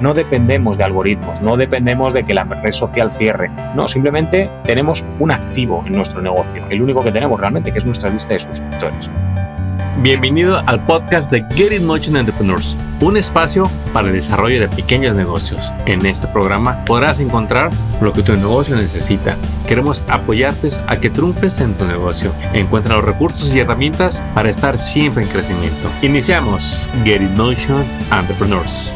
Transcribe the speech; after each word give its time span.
no 0.00 0.14
dependemos 0.14 0.78
de 0.78 0.84
algoritmos, 0.84 1.40
no 1.40 1.56
dependemos 1.56 2.12
de 2.12 2.24
que 2.24 2.34
la 2.34 2.44
red 2.44 2.72
social 2.72 3.10
cierre. 3.10 3.50
No, 3.74 3.88
simplemente 3.88 4.50
tenemos 4.64 5.04
un 5.18 5.30
activo 5.30 5.82
en 5.86 5.92
nuestro 5.92 6.22
negocio, 6.22 6.64
el 6.70 6.82
único 6.82 7.02
que 7.02 7.12
tenemos 7.12 7.40
realmente, 7.40 7.72
que 7.72 7.78
es 7.78 7.84
nuestra 7.84 8.10
lista 8.10 8.34
de 8.34 8.40
suscriptores. 8.40 9.10
Bienvenido 10.00 10.62
al 10.66 10.84
podcast 10.86 11.28
de 11.32 11.44
Get 11.54 11.72
It 11.72 11.82
Motion 11.82 12.16
Entrepreneurs, 12.16 12.78
un 13.00 13.16
espacio 13.16 13.68
para 13.92 14.06
el 14.06 14.14
desarrollo 14.14 14.60
de 14.60 14.68
pequeños 14.68 15.16
negocios. 15.16 15.72
En 15.86 16.06
este 16.06 16.28
programa 16.28 16.84
podrás 16.84 17.18
encontrar 17.18 17.70
lo 18.00 18.12
que 18.12 18.22
tu 18.22 18.36
negocio 18.36 18.76
necesita. 18.76 19.36
Queremos 19.66 20.06
apoyarte 20.08 20.68
a 20.86 21.00
que 21.00 21.10
triunfes 21.10 21.58
en 21.58 21.74
tu 21.74 21.84
negocio. 21.84 22.32
Encuentra 22.52 22.94
los 22.94 23.06
recursos 23.06 23.52
y 23.52 23.58
herramientas 23.58 24.24
para 24.34 24.50
estar 24.50 24.78
siempre 24.78 25.24
en 25.24 25.30
crecimiento. 25.30 25.90
Iniciamos 26.02 26.88
Get 27.04 27.20
It 27.20 27.36
Motion 27.36 27.84
Entrepreneurs. 28.12 28.92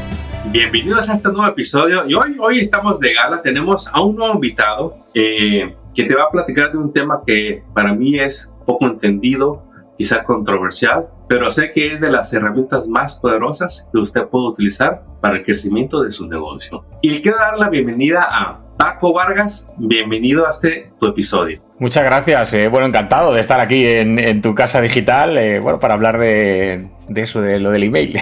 Bienvenidos 0.53 1.08
a 1.08 1.14
este 1.14 1.29
nuevo 1.31 1.46
episodio 1.46 2.07
y 2.07 2.13
hoy, 2.13 2.36
hoy 2.39 2.58
estamos 2.58 3.00
de 3.00 3.14
gala. 3.14 3.40
Tenemos 3.40 3.89
a 3.90 4.03
un 4.03 4.14
nuevo 4.14 4.35
invitado 4.35 4.99
eh, 5.14 5.75
que 5.94 6.04
te 6.04 6.14
va 6.14 6.25
a 6.25 6.31
platicar 6.31 6.71
de 6.71 6.77
un 6.77 6.93
tema 6.93 7.22
que 7.27 7.64
para 7.72 7.94
mí 7.94 8.18
es 8.18 8.53
poco 8.67 8.86
entendido 8.86 9.63
quizá 9.96 10.22
controversial, 10.25 11.08
pero 11.27 11.50
sé 11.50 11.72
que 11.72 11.86
es 11.86 12.03
de 12.03 12.11
las 12.11 12.35
herramientas 12.35 12.86
más 12.86 13.18
poderosas 13.18 13.89
que 13.91 13.99
usted 13.99 14.27
puede 14.27 14.49
utilizar 14.49 15.03
para 15.22 15.36
el 15.36 15.43
crecimiento 15.43 16.03
de 16.03 16.11
su 16.11 16.29
negocio. 16.29 16.85
Y 17.00 17.08
le 17.08 17.22
quiero 17.22 17.39
dar 17.39 17.58
la 17.58 17.71
bienvenida 17.71 18.22
a 18.30 18.61
Paco 18.82 19.13
Vargas, 19.13 19.68
bienvenido 19.77 20.45
a 20.45 20.50
este 20.50 20.91
tu 20.99 21.07
episodio. 21.07 21.63
Muchas 21.79 22.03
gracias, 22.03 22.53
eh, 22.53 22.67
bueno, 22.67 22.89
encantado 22.89 23.32
de 23.32 23.41
estar 23.41 23.61
aquí 23.61 23.86
en, 23.86 24.43
tu 24.43 24.57
casa 24.57 24.81
digital, 24.81 25.39
eh, 25.39 25.61
bueno, 25.61 25.79
para 25.79 25.95
hablar 25.95 26.18
de, 26.18 26.89
de, 27.07 27.22
eso, 27.22 27.41
de 27.41 27.61
lo 27.61 27.71
del 27.71 27.85
email. 27.85 28.18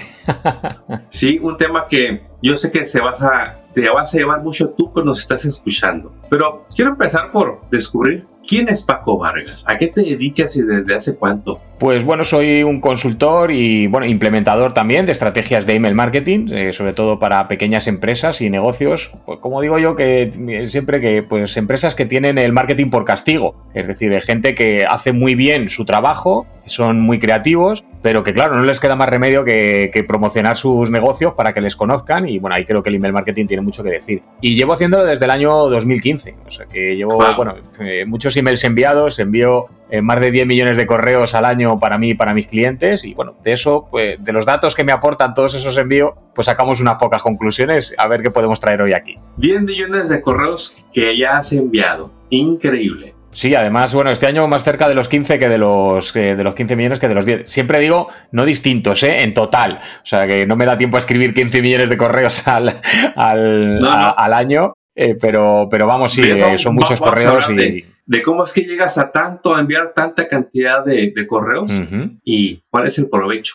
sí, 1.09 1.38
un 1.41 1.56
tema 1.56 1.86
que 1.88 2.24
yo 2.42 2.59
sé 2.59 2.70
que 2.70 2.84
se 2.84 3.00
vas 3.00 3.23
a, 3.23 3.56
te 3.73 3.88
vas 3.88 4.14
a 4.14 4.19
llevar 4.19 4.42
mucho 4.42 4.69
tú 4.69 4.92
cuando 4.92 5.12
nos 5.12 5.20
estás 5.20 5.47
escuchando, 5.47 6.12
pero 6.28 6.66
quiero 6.77 6.91
empezar 6.91 7.33
por 7.33 7.62
descubrir 7.70 8.27
¿Quién 8.46 8.69
es 8.69 8.83
Paco 8.84 9.19
Vargas? 9.19 9.64
¿A 9.69 9.78
qué 9.78 9.88
te 9.88 10.02
dedicas 10.02 10.56
y 10.56 10.62
desde 10.62 10.94
hace 10.94 11.16
cuánto? 11.16 11.60
Pues 11.78 12.05
bueno, 12.05 12.24
soy 12.24 12.62
un 12.62 12.80
consultor 12.80 13.50
y 13.50 13.86
bueno, 13.86 14.06
implementador 14.06 14.74
también 14.74 15.06
de 15.06 15.12
estrategias 15.12 15.64
de 15.66 15.74
email 15.74 15.94
marketing, 15.94 16.48
eh, 16.50 16.72
sobre 16.72 16.92
todo 16.92 17.19
para 17.19 17.48
pequeñas 17.48 17.86
empresas 17.86 18.41
y 18.42 18.50
negocios. 18.50 19.12
Pues 19.24 19.38
como 19.41 19.60
digo 19.62 19.78
yo, 19.78 19.97
que 19.97 20.30
siempre 20.66 21.00
que 21.00 21.22
pues 21.22 21.56
empresas 21.56 21.94
que 21.94 22.06
tienen 22.06 22.36
el 22.38 22.52
marketing 22.52 22.91
por 22.91 23.05
castigo, 23.05 23.55
es 23.72 23.86
decir, 23.86 24.10
de 24.10 24.20
gente 24.20 24.54
que 24.54 24.84
hace 24.84 25.12
muy 25.12 25.34
bien 25.34 25.69
su 25.69 25.84
trabajo, 25.84 26.47
son 26.66 27.00
muy 27.00 27.19
creativos, 27.19 27.84
pero 28.02 28.22
que 28.25 28.32
claro, 28.32 28.56
no 28.56 28.62
les 28.62 28.80
queda 28.80 28.97
más 28.97 29.08
remedio 29.08 29.44
que, 29.44 30.04
promocionar 30.06 30.56
sus 30.56 30.91
negocios 30.91 31.34
para 31.34 31.52
que 31.52 31.60
les 31.60 31.77
conozcan 31.77 32.28
y 32.28 32.38
bueno, 32.38 32.56
ahí 32.56 32.64
creo 32.64 32.82
que 32.82 32.88
el 32.88 32.97
email 32.97 33.12
marketing 33.12 33.47
tiene 33.47 33.62
mucho 33.62 33.82
que 33.82 33.91
decir. 33.91 34.22
Y 34.41 34.54
llevo 34.54 34.72
haciéndolo 34.72 35.04
desde 35.04 35.25
el 35.25 35.30
año 35.30 35.50
2015, 35.69 36.34
o 36.47 36.50
sea 36.50 36.66
que 36.66 36.97
llevo, 36.97 37.22
bueno, 37.36 37.54
eh, 37.80 38.04
muchos 38.06 38.30
emails 38.36 38.64
enviados, 38.64 39.19
envío 39.19 39.67
eh, 39.91 40.03
más 40.03 40.20
de 40.20 40.31
10 40.31 40.47
millones 40.47 40.77
de 40.77 40.86
correos 40.86 41.34
al 41.34 41.45
año 41.45 41.78
para 41.78 41.98
mí 41.98 42.11
y 42.11 42.14
para 42.14 42.34
mis 42.34 42.47
clientes 42.47 43.05
y 43.05 43.14
bueno, 43.14 43.34
de 43.42 43.53
eso, 43.53 43.89
pues 43.91 44.22
de 44.22 44.33
los 44.33 44.47
datos 44.47 44.75
que 44.75 44.84
me 44.84 44.92
aportan 44.92 45.34
todos 45.34 45.55
esos 45.55 45.77
envíos, 45.77 46.12
pues 46.34 46.47
sacamos 46.47 46.81
unas 46.81 46.97
pocas 46.97 47.22
conclusiones 47.22 47.95
a 47.98 48.06
ver 48.06 48.22
qué 48.22 48.31
podemos 48.31 48.61
traer 48.61 48.83
hoy 48.83 48.92
aquí. 48.92 49.19
10 49.39 49.62
millones 49.62 50.09
de 50.09 50.20
correos 50.20 50.77
que 50.92 51.17
ya 51.17 51.39
has 51.39 51.53
enviado, 51.53 52.12
increíble. 52.31 53.14
Sí, 53.33 53.55
además, 53.55 53.95
bueno, 53.95 54.11
este 54.11 54.27
año 54.27 54.47
más 54.48 54.65
cerca 54.65 54.89
de 54.89 54.94
los 54.94 55.09
15 55.09 55.39
que 55.39 55.48
de 55.48 55.59
los, 55.59 56.12
de 56.12 56.42
los 56.42 56.55
15 56.55 56.75
millones 56.75 56.98
que 56.98 57.09
de 57.09 57.15
los 57.15 57.25
10. 57.25 57.48
Siempre 57.48 57.78
digo, 57.78 58.09
no 58.33 58.44
distintos, 58.44 59.03
¿eh? 59.05 59.22
En 59.22 59.34
total. 59.34 59.78
O 60.03 60.06
sea, 60.06 60.27
que 60.27 60.47
no 60.47 60.56
me 60.56 60.67
da 60.67 60.77
tiempo 60.77 60.97
a 60.97 61.00
escribir 61.00 61.33
15 61.33 61.62
millones 61.62 61.89
de 61.89 61.97
correos 61.97 62.47
al, 62.48 62.81
al, 63.15 64.33
año, 64.33 64.75
eh, 64.97 65.17
pero, 65.20 65.69
pero 65.70 65.87
vamos, 65.87 66.12
sí, 66.12 66.22
eh, 66.25 66.59
son 66.59 66.75
muchos 66.75 67.00
correos 67.00 67.48
y... 67.50 67.55
De, 67.55 67.84
cómo 68.25 68.44
es 68.44 68.53
que 68.53 68.62
llegas 68.62 68.98
a 68.98 69.12
tanto, 69.12 69.54
a 69.54 69.60
enviar 69.60 69.93
tanta 69.94 70.26
cantidad 70.26 70.84
de, 70.84 71.15
correos 71.26 71.81
y 72.25 72.62
cuál 72.69 72.87
es 72.87 72.98
el 72.98 73.09
provecho. 73.09 73.54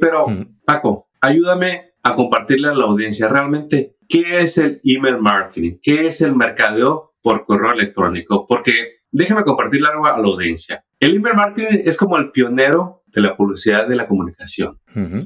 pero, 0.00 0.26
Paco, 0.64 1.08
ayúdame 1.20 1.94
a 2.02 2.12
compartirle 2.12 2.68
a 2.68 2.74
la 2.74 2.84
audiencia 2.84 3.28
realmente 3.28 3.96
qué 4.08 4.40
es 4.40 4.58
el 4.58 4.80
email 4.84 5.18
marketing, 5.18 5.78
qué 5.82 6.06
es 6.06 6.20
el 6.20 6.36
mercadeo 6.36 7.14
por 7.22 7.46
correo 7.46 7.72
electrónico, 7.72 8.44
porque 8.46 8.98
déjame 9.10 9.42
compartirle 9.42 9.88
algo 9.88 10.06
a 10.06 10.18
la 10.18 10.26
audiencia. 10.26 10.84
El 11.00 11.16
email 11.16 11.34
marketing 11.34 11.80
es 11.84 11.96
como 11.96 12.18
el 12.18 12.30
pionero 12.30 13.02
de 13.06 13.22
la 13.22 13.36
publicidad 13.36 13.88
de 13.88 13.96
la 13.96 14.06
comunicación. 14.06 14.78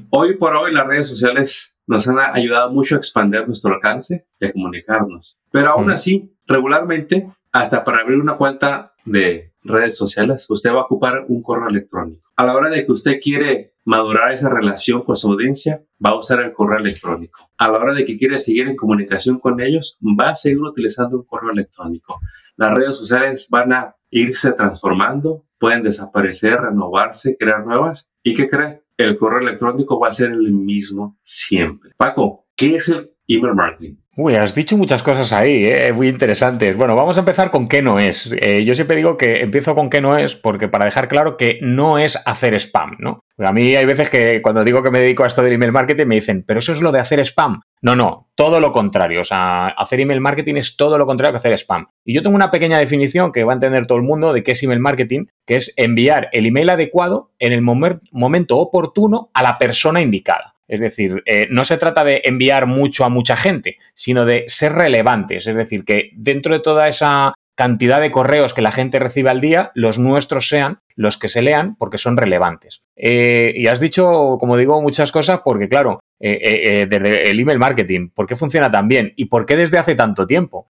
Hoy 0.09 0.37
por 0.37 0.55
hoy 0.55 0.73
las 0.73 0.87
redes 0.87 1.07
sociales 1.07 1.75
nos 1.87 2.07
han 2.07 2.19
ayudado 2.19 2.71
mucho 2.71 2.95
a 2.95 2.99
expandir 2.99 3.45
nuestro 3.47 3.73
alcance 3.73 4.27
y 4.39 4.45
a 4.45 4.53
comunicarnos. 4.53 5.39
Pero 5.51 5.71
aún 5.71 5.89
así, 5.89 6.31
regularmente, 6.45 7.27
hasta 7.51 7.83
para 7.83 7.99
abrir 7.99 8.19
una 8.19 8.35
cuenta 8.35 8.93
de 9.05 9.53
redes 9.63 9.97
sociales, 9.97 10.45
usted 10.49 10.71
va 10.71 10.81
a 10.81 10.83
ocupar 10.85 11.25
un 11.27 11.41
correo 11.41 11.69
electrónico. 11.69 12.29
A 12.35 12.45
la 12.45 12.55
hora 12.55 12.69
de 12.69 12.85
que 12.85 12.91
usted 12.91 13.19
quiere 13.21 13.73
madurar 13.85 14.31
esa 14.31 14.49
relación 14.49 15.03
con 15.03 15.15
su 15.15 15.31
audiencia, 15.31 15.83
va 16.03 16.11
a 16.11 16.19
usar 16.19 16.39
el 16.41 16.53
correo 16.53 16.79
electrónico. 16.79 17.49
A 17.57 17.67
la 17.69 17.77
hora 17.77 17.93
de 17.93 18.05
que 18.05 18.17
quiere 18.17 18.39
seguir 18.39 18.67
en 18.67 18.75
comunicación 18.75 19.39
con 19.39 19.59
ellos, 19.61 19.97
va 20.01 20.29
a 20.29 20.35
seguir 20.35 20.59
utilizando 20.59 21.17
un 21.17 21.25
correo 21.25 21.51
electrónico. 21.51 22.19
Las 22.55 22.73
redes 22.73 22.95
sociales 22.95 23.47
van 23.51 23.73
a 23.73 23.95
irse 24.09 24.53
transformando, 24.53 25.45
pueden 25.57 25.83
desaparecer, 25.83 26.59
renovarse, 26.59 27.35
crear 27.37 27.65
nuevas. 27.65 28.11
¿Y 28.23 28.35
qué 28.35 28.47
cree? 28.47 28.83
El 28.97 29.17
correo 29.17 29.39
electrónico 29.39 29.99
va 29.99 30.09
a 30.09 30.13
ser 30.13 30.31
el 30.31 30.51
mismo 30.51 31.17
siempre. 31.21 31.91
Paco, 31.97 32.47
¿qué 32.55 32.75
es 32.75 32.89
el 32.89 33.11
email 33.29 33.55
marketing? 33.55 33.95
Uy, 34.21 34.35
has 34.35 34.53
dicho 34.53 34.75
muchas 34.75 35.01
cosas 35.01 35.31
ahí, 35.31 35.63
¿eh? 35.63 35.93
muy 35.93 36.09
interesantes. 36.09 36.75
Bueno, 36.75 36.93
vamos 36.93 37.15
a 37.15 37.21
empezar 37.21 37.51
con 37.51 37.69
qué 37.69 37.81
no 37.81 37.99
es. 37.99 38.29
Eh, 38.41 38.65
yo 38.65 38.75
siempre 38.75 38.97
digo 38.97 39.15
que 39.15 39.39
empiezo 39.39 39.75
con 39.75 39.89
qué 39.89 40.01
no 40.01 40.17
es 40.17 40.35
porque 40.35 40.67
para 40.67 40.83
dejar 40.83 41.07
claro 41.07 41.37
que 41.37 41.57
no 41.61 41.97
es 41.97 42.19
hacer 42.25 42.53
spam, 42.55 42.97
¿no? 42.99 43.23
A 43.37 43.53
mí 43.53 43.77
hay 43.77 43.85
veces 43.85 44.09
que 44.09 44.41
cuando 44.41 44.65
digo 44.65 44.83
que 44.83 44.91
me 44.91 44.99
dedico 44.99 45.23
a 45.23 45.27
esto 45.27 45.41
del 45.41 45.53
email 45.53 45.71
marketing 45.71 46.05
me 46.05 46.15
dicen, 46.15 46.43
pero 46.45 46.59
eso 46.59 46.73
es 46.73 46.81
lo 46.81 46.91
de 46.91 46.99
hacer 46.99 47.21
spam. 47.21 47.61
No, 47.81 47.95
no, 47.95 48.29
todo 48.35 48.59
lo 48.59 48.73
contrario. 48.73 49.21
O 49.21 49.23
sea, 49.23 49.67
hacer 49.67 50.01
email 50.01 50.19
marketing 50.19 50.55
es 50.55 50.75
todo 50.75 50.97
lo 50.97 51.05
contrario 51.05 51.31
que 51.31 51.37
hacer 51.37 51.53
spam. 51.53 51.87
Y 52.03 52.13
yo 52.13 52.21
tengo 52.21 52.35
una 52.35 52.51
pequeña 52.51 52.77
definición 52.77 53.31
que 53.31 53.45
va 53.45 53.53
a 53.53 53.55
entender 53.55 53.85
todo 53.85 53.99
el 53.99 54.03
mundo 54.03 54.33
de 54.33 54.43
qué 54.43 54.51
es 54.51 54.63
email 54.63 54.81
marketing, 54.81 55.27
que 55.45 55.55
es 55.55 55.73
enviar 55.77 56.27
el 56.33 56.45
email 56.45 56.71
adecuado 56.71 57.31
en 57.39 57.53
el 57.53 57.61
momento 57.61 58.57
oportuno 58.57 59.29
a 59.33 59.43
la 59.43 59.57
persona 59.57 60.01
indicada. 60.01 60.55
Es 60.69 60.79
decir, 60.79 61.23
eh, 61.25 61.47
no 61.49 61.65
se 61.65 61.77
trata 61.77 62.03
de 62.03 62.21
enviar 62.23 62.67
mucho 62.67 63.03
a 63.03 63.09
mucha 63.09 63.35
gente, 63.35 63.77
sino 63.95 64.23
de 64.23 64.45
ser 64.47 64.73
relevantes. 64.73 65.47
Es 65.47 65.55
decir, 65.55 65.83
que 65.83 66.11
dentro 66.13 66.53
de 66.53 66.59
toda 66.59 66.87
esa 66.87 67.33
cantidad 67.59 67.99
de 67.99 68.09
correos 68.09 68.53
que 68.53 68.61
la 68.61 68.71
gente 68.71 68.99
recibe 68.99 69.29
al 69.29 69.41
día, 69.41 69.71
los 69.75 69.99
nuestros 69.99 70.47
sean 70.47 70.79
los 70.95 71.17
que 71.17 71.27
se 71.27 71.41
lean 71.41 71.75
porque 71.75 71.97
son 71.97 72.15
relevantes. 72.15 72.83
Eh, 72.95 73.51
y 73.53 73.67
has 73.67 73.81
dicho, 73.81 74.37
como 74.39 74.55
digo, 74.55 74.81
muchas 74.81 75.11
cosas 75.11 75.41
porque, 75.43 75.67
claro, 75.67 75.99
eh, 76.21 76.87
desde 76.89 77.29
el 77.29 77.39
email 77.39 77.59
marketing, 77.59 78.11
¿por 78.15 78.27
qué 78.27 78.37
funciona 78.37 78.71
tan 78.71 78.87
bien? 78.87 79.11
¿Y 79.17 79.25
por 79.25 79.45
qué 79.45 79.57
desde 79.57 79.77
hace 79.77 79.95
tanto 79.95 80.25
tiempo? 80.25 80.67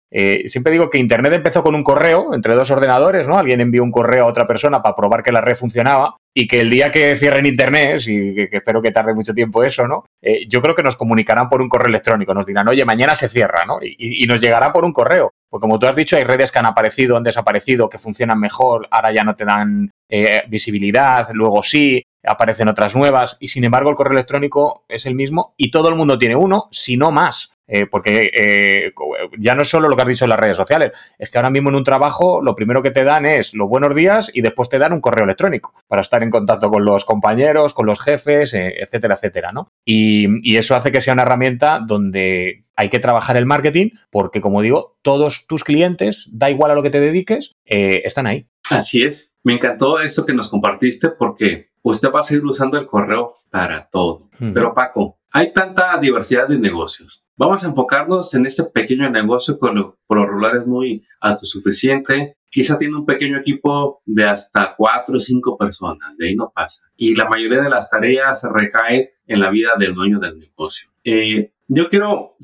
siempre 0.45 0.71
digo 0.71 0.89
que 0.89 0.97
Internet 0.97 1.33
empezó 1.33 1.61
con 1.61 1.75
un 1.75 1.83
correo 1.83 2.33
entre 2.33 2.55
dos 2.55 2.71
ordenadores, 2.71 3.27
¿no? 3.27 3.37
Alguien 3.37 3.59
envió 3.59 3.83
un 3.83 3.91
correo 3.91 4.23
a 4.23 4.29
otra 4.29 4.47
persona 4.47 4.81
para 4.81 4.95
probar 4.95 5.21
que 5.21 5.33
la 5.33 5.41
red 5.41 5.55
funcionaba 5.55 6.15
y 6.39 6.45
que 6.45 6.59
el 6.59 6.69
día 6.69 6.91
que 6.91 7.15
cierren 7.15 7.47
Internet, 7.47 7.99
y 8.05 8.35
que, 8.35 8.57
espero 8.57 8.79
que 8.79 8.91
tarde 8.91 9.15
mucho 9.15 9.33
tiempo 9.33 9.63
eso, 9.63 9.87
¿no? 9.87 10.05
Eh, 10.21 10.47
yo 10.47 10.61
creo 10.61 10.75
que 10.75 10.83
nos 10.83 10.95
comunicarán 10.95 11.49
por 11.49 11.63
un 11.63 11.67
correo 11.67 11.87
electrónico, 11.87 12.31
nos 12.31 12.45
dirán, 12.45 12.67
oye, 12.67 12.85
mañana 12.85 13.15
se 13.15 13.27
cierra, 13.27 13.65
¿no? 13.65 13.79
Y, 13.81 14.23
nos 14.27 14.39
llegará 14.39 14.71
por 14.71 14.85
un 14.85 14.93
correo. 14.93 15.31
Porque 15.49 15.63
como 15.63 15.79
tú 15.79 15.87
has 15.87 15.95
dicho, 15.95 16.17
hay 16.17 16.23
redes 16.23 16.51
que 16.51 16.59
han 16.59 16.65
aparecido, 16.65 17.17
han 17.17 17.23
desaparecido, 17.23 17.89
que 17.89 17.97
funcionan 17.97 18.39
mejor, 18.39 18.87
ahora 18.91 19.11
ya 19.11 19.23
no 19.23 19.35
te 19.35 19.45
dan 19.45 19.91
eh, 20.09 20.43
visibilidad, 20.49 21.29
luego 21.31 21.63
sí, 21.63 22.03
aparecen 22.27 22.67
otras 22.67 22.95
nuevas, 22.95 23.37
y 23.39 23.47
sin 23.49 23.63
embargo 23.63 23.89
el 23.89 23.95
correo 23.95 24.13
electrónico 24.13 24.85
es 24.87 25.05
el 25.05 25.15
mismo 25.15 25.53
y 25.57 25.71
todo 25.71 25.89
el 25.89 25.95
mundo 25.95 26.17
tiene 26.17 26.35
uno, 26.35 26.67
si 26.71 26.97
no 26.97 27.11
más. 27.11 27.57
Eh, 27.69 27.85
porque 27.85 28.31
eh, 28.33 28.93
ya 29.37 29.53
no 29.53 29.61
es 29.61 29.67
solo 29.67 29.89
lo 29.89 29.95
que 29.95 30.01
has 30.03 30.07
dicho 30.07 30.23
en 30.23 30.29
las 30.29 30.39
redes 30.39 30.55
sociales, 30.55 30.93
es 31.19 31.29
que 31.29 31.37
ahora 31.37 31.49
mismo 31.49 31.69
en 31.69 31.75
un 31.75 31.83
trabajo 31.83 32.41
lo 32.41 32.55
primero 32.55 32.81
que 32.81 32.91
te 32.91 33.03
dan 33.03 33.25
es 33.25 33.53
los 33.53 33.67
buenos 33.67 33.93
días 33.93 34.31
y 34.33 34.41
después 34.41 34.69
te 34.69 34.79
dan 34.79 34.93
un 34.93 35.01
correo 35.01 35.25
electrónico 35.25 35.73
para 35.87 36.01
estar 36.01 36.23
en 36.23 36.29
contacto 36.29 36.69
con 36.69 36.85
los 36.85 37.03
compañeros, 37.03 37.73
con 37.73 37.85
los 37.85 37.99
jefes, 37.99 38.53
eh, 38.53 38.73
etcétera, 38.79 39.15
etcétera, 39.15 39.51
¿no? 39.51 39.69
Y, 39.85 40.57
eso 40.57 40.75
hace 40.75 40.91
que 40.91 41.01
sea 41.01 41.13
una 41.13 41.21
herramienta 41.21 41.79
donde 41.85 42.65
hay 42.75 42.89
que 42.89 42.97
trabajar 42.97 43.37
el 43.37 43.45
marketing 43.45 43.91
porque, 44.09 44.41
como 44.41 44.63
digo, 44.63 44.97
todos 45.03 45.45
tus 45.45 45.63
clientes, 45.63 46.31
da 46.33 46.49
igual 46.49 46.71
a 46.71 46.73
lo 46.73 46.81
que 46.81 46.89
te 46.89 46.99
dediques, 46.99 47.51
están 47.63 48.25
ahí. 48.25 48.47
Así 48.71 49.03
es. 49.03 49.35
Me 49.43 49.53
encantó 49.53 49.99
eso 49.99 50.25
que 50.25 50.33
nos 50.33 50.49
compartiste 50.49 51.09
porque 51.09 51.66
usted 51.81 52.09
va 52.13 52.19
a 52.19 52.23
seguir 52.23 52.45
usando 52.45 52.77
el 52.77 52.87
correo 52.87 53.35
para 53.49 53.87
todo. 53.89 54.29
Pero 54.53 54.73
Paco, 54.73 55.17
hay 55.31 55.51
tanta 55.51 55.97
diversidad 55.99 56.47
de 56.47 56.57
negocios. 56.57 57.23
Vamos 57.35 57.63
a 57.63 57.67
enfocarnos 57.67 58.33
en 58.33 58.45
este 58.45 58.63
pequeño 58.63 59.09
negocio 59.09 59.59
que 59.59 59.69
por 60.07 60.17
lo 60.17 60.25
regular 60.25 60.55
es 60.55 60.65
muy 60.65 61.05
autosuficiente, 61.19 62.37
quizá 62.49 62.79
tiene 62.79 62.95
un 62.95 63.05
pequeño 63.05 63.37
equipo 63.37 64.01
de 64.05 64.25
hasta 64.25 64.73
cuatro 64.75 65.17
o 65.17 65.19
cinco 65.19 65.57
personas, 65.57 66.17
de 66.17 66.29
ahí 66.29 66.35
no 66.35 66.51
pasa. 66.53 66.85
Y 66.95 67.15
la 67.15 67.29
mayoría 67.29 67.61
de 67.61 67.69
las 67.69 67.89
tareas 67.89 68.43
recae 68.51 69.13
en 69.27 69.39
la 69.39 69.51
vida 69.51 69.71
del 69.77 69.93
dueño 69.93 70.19
del 70.19 70.39
negocio. 70.39 70.89
Eh, 71.03 71.53
yo 71.67 71.89
quiero 71.89 72.37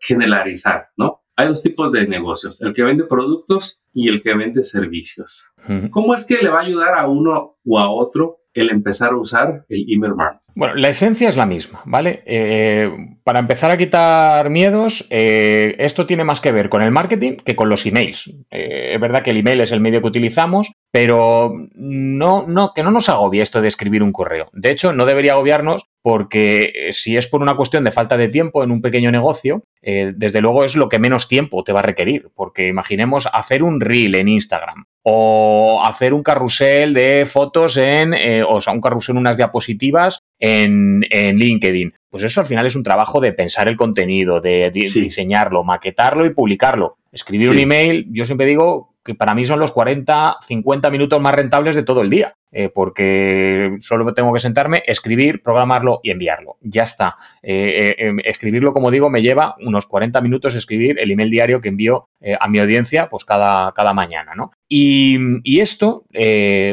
generalizar, 0.00 0.88
¿no? 0.96 1.22
Hay 1.36 1.48
dos 1.48 1.62
tipos 1.62 1.92
de 1.92 2.06
negocios, 2.06 2.60
el 2.60 2.74
que 2.74 2.82
vende 2.82 3.04
productos 3.04 3.82
y 3.92 4.08
el 4.08 4.22
que 4.22 4.34
vende 4.34 4.64
servicios. 4.64 5.50
¿Cómo 5.90 6.14
es 6.14 6.26
que 6.26 6.36
le 6.38 6.50
va 6.50 6.58
a 6.58 6.64
ayudar 6.64 6.94
a 6.94 7.06
uno 7.06 7.56
o 7.64 7.78
a 7.78 7.90
otro 7.90 8.41
el 8.54 8.70
empezar 8.70 9.12
a 9.12 9.16
usar 9.16 9.64
el 9.68 9.84
email 9.88 10.14
marketing? 10.14 10.52
Bueno, 10.54 10.74
la 10.74 10.88
esencia 10.88 11.28
es 11.28 11.36
la 11.36 11.46
misma, 11.46 11.80
¿vale? 11.84 12.22
Eh, 12.26 12.90
para 13.24 13.38
empezar 13.38 13.70
a 13.70 13.76
quitar 13.76 14.50
miedos, 14.50 15.06
eh, 15.10 15.74
esto 15.78 16.06
tiene 16.06 16.24
más 16.24 16.40
que 16.40 16.52
ver 16.52 16.68
con 16.68 16.82
el 16.82 16.90
marketing 16.90 17.36
que 17.36 17.56
con 17.56 17.68
los 17.68 17.86
emails. 17.86 18.28
Eh, 18.50 18.94
es 18.94 19.00
verdad 19.00 19.22
que 19.22 19.30
el 19.30 19.38
email 19.38 19.60
es 19.60 19.72
el 19.72 19.80
medio 19.80 20.00
que 20.00 20.08
utilizamos, 20.08 20.72
pero 20.90 21.52
no, 21.74 22.44
no, 22.46 22.72
que 22.74 22.82
no 22.82 22.90
nos 22.90 23.08
agobie 23.08 23.42
esto 23.42 23.62
de 23.62 23.68
escribir 23.68 24.02
un 24.02 24.12
correo. 24.12 24.48
De 24.52 24.70
hecho, 24.70 24.92
no 24.92 25.06
debería 25.06 25.32
agobiarnos 25.32 25.86
porque 26.02 26.90
si 26.92 27.16
es 27.16 27.26
por 27.26 27.42
una 27.42 27.56
cuestión 27.56 27.84
de 27.84 27.92
falta 27.92 28.16
de 28.16 28.28
tiempo 28.28 28.64
en 28.64 28.70
un 28.70 28.82
pequeño 28.82 29.10
negocio, 29.10 29.64
desde 29.80 30.40
luego 30.40 30.64
es 30.64 30.76
lo 30.76 30.88
que 30.88 30.98
menos 30.98 31.28
tiempo 31.28 31.64
te 31.64 31.72
va 31.72 31.80
a 31.80 31.84
requerir, 31.84 32.30
porque 32.34 32.68
imaginemos 32.68 33.28
hacer 33.32 33.62
un 33.62 33.80
reel 33.80 34.14
en 34.14 34.28
Instagram 34.28 34.84
o 35.02 35.82
hacer 35.84 36.14
un 36.14 36.22
carrusel 36.22 36.94
de 36.94 37.26
fotos 37.26 37.76
en, 37.76 38.14
eh, 38.14 38.44
o 38.46 38.60
sea, 38.60 38.72
un 38.72 38.80
carrusel, 38.80 39.16
unas 39.16 39.36
diapositivas 39.36 40.20
en, 40.38 41.04
en, 41.10 41.38
LinkedIn. 41.38 41.94
Pues 42.08 42.22
eso 42.22 42.40
al 42.40 42.46
final 42.46 42.66
es 42.66 42.76
un 42.76 42.84
trabajo 42.84 43.20
de 43.20 43.32
pensar 43.32 43.68
el 43.68 43.76
contenido, 43.76 44.40
de, 44.40 44.70
diseñarlo, 44.70 45.64
maquetarlo 45.64 46.24
y 46.24 46.30
publicarlo. 46.30 46.98
Escribir 47.10 47.50
un 47.50 47.58
email, 47.58 48.06
yo 48.10 48.24
siempre 48.24 48.46
digo 48.46 48.91
que 49.04 49.14
para 49.14 49.34
mí 49.34 49.44
son 49.44 49.60
los 49.60 49.72
40, 49.72 50.36
50 50.46 50.90
minutos 50.90 51.20
más 51.20 51.34
rentables 51.34 51.74
de 51.74 51.82
todo 51.82 52.02
el 52.02 52.10
día. 52.10 52.34
Eh, 52.54 52.68
porque 52.68 53.78
solo 53.80 54.12
tengo 54.12 54.30
que 54.30 54.38
sentarme, 54.38 54.82
escribir, 54.86 55.42
programarlo 55.42 56.00
y 56.02 56.10
enviarlo. 56.10 56.58
Ya 56.60 56.82
está. 56.82 57.16
Eh, 57.42 57.94
eh, 57.98 58.06
em, 58.06 58.18
escribirlo, 58.24 58.74
como 58.74 58.90
digo, 58.90 59.08
me 59.08 59.22
lleva 59.22 59.56
unos 59.60 59.86
40 59.86 60.20
minutos 60.20 60.54
escribir 60.54 60.98
el 60.98 61.10
email 61.10 61.30
diario 61.30 61.62
que 61.62 61.70
envío 61.70 62.08
a 62.38 62.48
mi 62.48 62.58
audiencia 62.58 63.08
pues 63.08 63.24
cada, 63.24 63.72
cada 63.72 63.94
mañana, 63.94 64.34
¿no? 64.36 64.50
Y, 64.68 65.18
esto, 65.60 66.04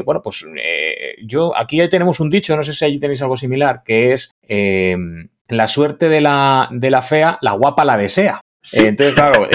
bueno, 0.06 0.22
pues 0.22 0.46
yo 1.24 1.58
aquí 1.58 1.88
tenemos 1.90 2.20
un 2.20 2.30
dicho, 2.30 2.56
no 2.56 2.62
sé 2.62 2.74
si 2.74 2.86
allí 2.86 3.00
tenéis 3.00 3.22
algo 3.22 3.36
similar, 3.36 3.82
que 3.84 4.14
es 4.14 4.32
la 5.48 5.68
suerte 5.68 6.08
de 6.10 6.22
la, 6.22 6.70
de 6.72 6.92
la 6.92 7.02
fea, 7.02 7.40
la 7.42 7.54
guapa 7.54 7.86
la 7.86 7.98
desea. 7.98 8.42
Entonces, 8.74 9.14
claro, 9.16 9.48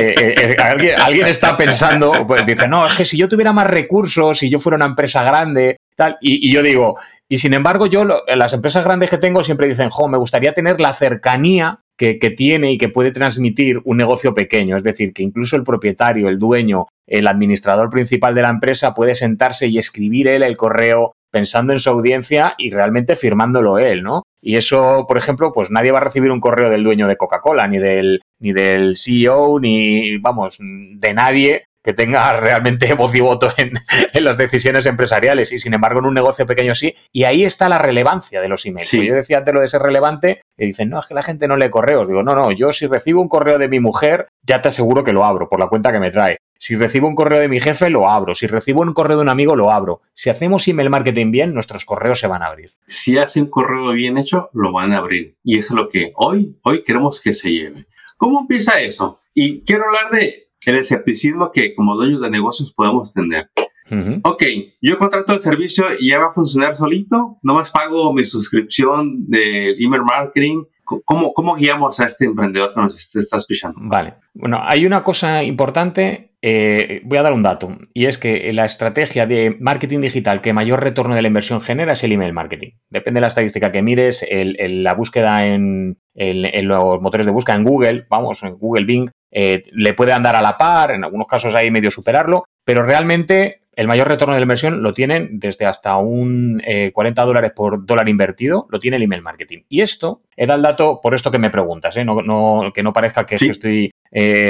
alguien, 0.58 1.00
alguien, 1.00 1.26
está 1.26 1.56
pensando, 1.56 2.12
pues 2.26 2.46
dice, 2.46 2.66
no, 2.68 2.86
es 2.86 2.92
que 2.94 3.04
si 3.04 3.16
yo 3.18 3.28
tuviera 3.28 3.52
más 3.52 3.66
recursos, 3.66 4.38
si 4.38 4.48
yo 4.48 4.58
fuera 4.58 4.76
una 4.76 4.86
empresa 4.86 5.22
grande, 5.22 5.76
y, 6.20 6.52
yo 6.52 6.62
digo, 6.62 6.96
y 7.28 7.38
sin 7.38 7.54
embargo, 7.54 7.86
yo, 7.86 8.04
las 8.04 8.52
empresas 8.52 8.84
grandes 8.84 9.10
que 9.10 9.18
tengo 9.18 9.44
siempre 9.44 9.68
dicen, 9.68 9.90
jo, 9.90 10.08
me 10.08 10.18
gustaría 10.18 10.52
tener 10.52 10.80
la 10.80 10.92
cercanía 10.92 11.80
que, 11.96 12.16
tiene 12.36 12.72
y 12.72 12.78
que 12.78 12.88
puede 12.88 13.12
transmitir 13.12 13.80
un 13.84 13.96
negocio 13.96 14.34
pequeño. 14.34 14.76
Es 14.76 14.82
decir, 14.82 15.12
que 15.12 15.22
incluso 15.22 15.56
el 15.56 15.62
propietario, 15.62 16.28
el 16.28 16.38
dueño, 16.38 16.86
el 17.06 17.26
administrador 17.26 17.88
principal 17.90 18.34
de 18.34 18.42
la 18.42 18.50
empresa 18.50 18.94
puede 18.94 19.14
sentarse 19.14 19.68
y 19.68 19.78
escribir 19.78 20.28
él 20.28 20.42
el 20.42 20.56
correo 20.56 21.14
pensando 21.34 21.72
en 21.72 21.80
su 21.80 21.90
audiencia 21.90 22.54
y 22.58 22.70
realmente 22.70 23.16
firmándolo 23.16 23.78
él, 23.78 24.04
¿no? 24.04 24.22
Y 24.40 24.54
eso, 24.54 25.04
por 25.08 25.18
ejemplo, 25.18 25.52
pues 25.52 25.68
nadie 25.68 25.90
va 25.90 25.98
a 25.98 26.04
recibir 26.04 26.30
un 26.30 26.38
correo 26.38 26.70
del 26.70 26.84
dueño 26.84 27.08
de 27.08 27.16
Coca-Cola, 27.16 27.66
ni 27.66 27.78
del, 27.78 28.20
ni 28.38 28.52
del 28.52 28.96
CEO, 28.96 29.58
ni, 29.58 30.16
vamos, 30.18 30.58
de 30.60 31.12
nadie 31.12 31.64
que 31.82 31.92
tenga 31.92 32.36
realmente 32.40 32.94
voz 32.94 33.12
y 33.16 33.20
voto 33.20 33.52
en, 33.56 33.72
las 34.24 34.38
decisiones 34.38 34.86
empresariales 34.86 35.50
y 35.50 35.58
sin 35.58 35.74
embargo 35.74 35.98
en 35.98 36.06
un 36.06 36.14
negocio 36.14 36.46
pequeño 36.46 36.72
sí. 36.76 36.94
Y 37.10 37.24
ahí 37.24 37.42
está 37.42 37.68
la 37.68 37.78
relevancia 37.78 38.40
de 38.40 38.48
los 38.48 38.64
emails. 38.64 38.92
Yo 38.92 39.16
decía 39.16 39.38
antes 39.38 39.52
lo 39.52 39.60
de 39.60 39.66
ser 39.66 39.82
relevante 39.82 40.40
y 40.56 40.66
dicen, 40.66 40.88
no, 40.88 41.00
es 41.00 41.06
que 41.06 41.14
la 41.14 41.24
gente 41.24 41.48
no 41.48 41.56
lee 41.56 41.68
correos. 41.68 42.06
Digo, 42.06 42.22
no, 42.22 42.36
no, 42.36 42.52
yo 42.52 42.70
si 42.70 42.86
recibo 42.86 43.20
un 43.20 43.28
correo 43.28 43.58
de 43.58 43.66
mi 43.66 43.80
mujer, 43.80 44.28
ya 44.46 44.62
te 44.62 44.68
aseguro 44.68 45.02
que 45.02 45.12
lo 45.12 45.24
abro 45.24 45.48
por 45.48 45.58
la 45.58 45.66
cuenta 45.66 45.90
que 45.90 45.98
me 45.98 46.12
trae. 46.12 46.36
Si 46.56 46.76
recibo 46.76 47.08
un 47.08 47.14
correo 47.14 47.40
de 47.40 47.48
mi 47.48 47.60
jefe, 47.60 47.90
lo 47.90 48.08
abro. 48.08 48.34
Si 48.34 48.46
recibo 48.46 48.82
un 48.82 48.92
correo 48.92 49.16
de 49.16 49.22
un 49.22 49.28
amigo, 49.28 49.56
lo 49.56 49.70
abro. 49.70 50.02
Si 50.12 50.30
hacemos 50.30 50.66
email 50.68 50.90
marketing 50.90 51.30
bien, 51.30 51.54
nuestros 51.54 51.84
correos 51.84 52.18
se 52.18 52.26
van 52.26 52.42
a 52.42 52.46
abrir. 52.46 52.70
Si 52.86 53.18
hace 53.18 53.40
un 53.40 53.50
correo 53.50 53.92
bien 53.92 54.18
hecho, 54.18 54.50
lo 54.52 54.72
van 54.72 54.92
a 54.92 54.98
abrir. 54.98 55.32
Y 55.42 55.58
eso 55.58 55.74
es 55.74 55.82
lo 55.82 55.88
que 55.88 56.12
hoy, 56.16 56.58
hoy 56.62 56.82
queremos 56.82 57.20
que 57.22 57.32
se 57.32 57.50
lleve. 57.50 57.86
¿Cómo 58.16 58.40
empieza 58.40 58.80
eso? 58.80 59.20
Y 59.34 59.62
quiero 59.62 59.84
hablar 59.84 60.10
de 60.12 60.48
el 60.66 60.76
escepticismo 60.76 61.50
que 61.52 61.74
como 61.74 61.96
dueños 61.96 62.20
de 62.20 62.30
negocios 62.30 62.72
podemos 62.72 63.12
tener. 63.12 63.50
Ok, 64.22 64.42
yo 64.80 64.98
contrato 64.98 65.34
el 65.34 65.42
servicio 65.42 65.86
y 65.98 66.10
ya 66.10 66.18
va 66.18 66.28
a 66.28 66.32
funcionar 66.32 66.74
solito, 66.74 67.38
no 67.42 67.54
más 67.54 67.70
pago 67.70 68.12
mi 68.12 68.24
suscripción 68.24 69.26
de 69.26 69.76
email 69.78 70.02
marketing. 70.02 70.64
¿Cómo, 70.84 71.32
¿Cómo 71.32 71.54
guiamos 71.54 72.00
a 72.00 72.06
este 72.06 72.26
emprendedor 72.26 72.74
que 72.74 72.80
nos 72.80 73.16
está 73.16 73.36
escuchando? 73.36 73.78
Vale, 73.82 74.14
bueno, 74.34 74.60
hay 74.62 74.84
una 74.84 75.02
cosa 75.02 75.42
importante, 75.42 76.33
eh, 76.46 77.00
voy 77.04 77.16
a 77.16 77.22
dar 77.22 77.32
un 77.32 77.42
dato, 77.42 77.78
y 77.94 78.04
es 78.04 78.18
que 78.18 78.52
la 78.52 78.66
estrategia 78.66 79.24
de 79.24 79.56
marketing 79.60 80.00
digital 80.00 80.42
que 80.42 80.52
mayor 80.52 80.82
retorno 80.82 81.14
de 81.14 81.22
la 81.22 81.28
inversión 81.28 81.62
genera 81.62 81.94
es 81.94 82.04
el 82.04 82.12
email 82.12 82.34
marketing. 82.34 82.72
Depende 82.90 83.16
de 83.16 83.22
la 83.22 83.28
estadística 83.28 83.72
que 83.72 83.80
mires, 83.80 84.26
la 84.30 84.92
búsqueda 84.92 85.46
en, 85.46 85.96
en, 86.14 86.68
los 86.68 87.00
motores 87.00 87.24
de 87.24 87.32
búsqueda 87.32 87.56
en 87.56 87.64
Google, 87.64 88.06
vamos, 88.10 88.42
en 88.42 88.58
Google 88.58 88.84
Bing, 88.84 89.08
eh, 89.32 89.62
le 89.72 89.94
puede 89.94 90.12
andar 90.12 90.36
a 90.36 90.42
la 90.42 90.58
par, 90.58 90.90
en 90.90 91.02
algunos 91.02 91.26
casos 91.28 91.54
hay 91.54 91.70
medio 91.70 91.90
superarlo, 91.90 92.44
pero 92.62 92.82
realmente 92.82 93.62
el 93.74 93.88
mayor 93.88 94.08
retorno 94.08 94.34
de 94.34 94.40
la 94.40 94.44
inversión 94.44 94.82
lo 94.82 94.92
tienen 94.92 95.40
desde 95.40 95.64
hasta 95.64 95.96
un 95.96 96.62
40 96.92 97.22
eh, 97.22 97.24
dólares 97.24 97.52
por 97.56 97.86
dólar 97.86 98.10
invertido, 98.10 98.66
lo 98.68 98.78
tiene 98.78 98.98
el 98.98 99.02
email 99.04 99.22
marketing. 99.22 99.62
Y 99.70 99.80
esto, 99.80 100.20
he 100.36 100.46
dado 100.46 100.58
el 100.58 100.62
dato 100.62 101.00
por 101.02 101.14
esto 101.14 101.30
que 101.30 101.38
me 101.38 101.48
preguntas, 101.48 101.96
¿eh? 101.96 102.04
no, 102.04 102.70
que 102.74 102.82
no 102.82 102.92
parezca 102.92 103.24
que, 103.24 103.34
estoy 103.34 103.90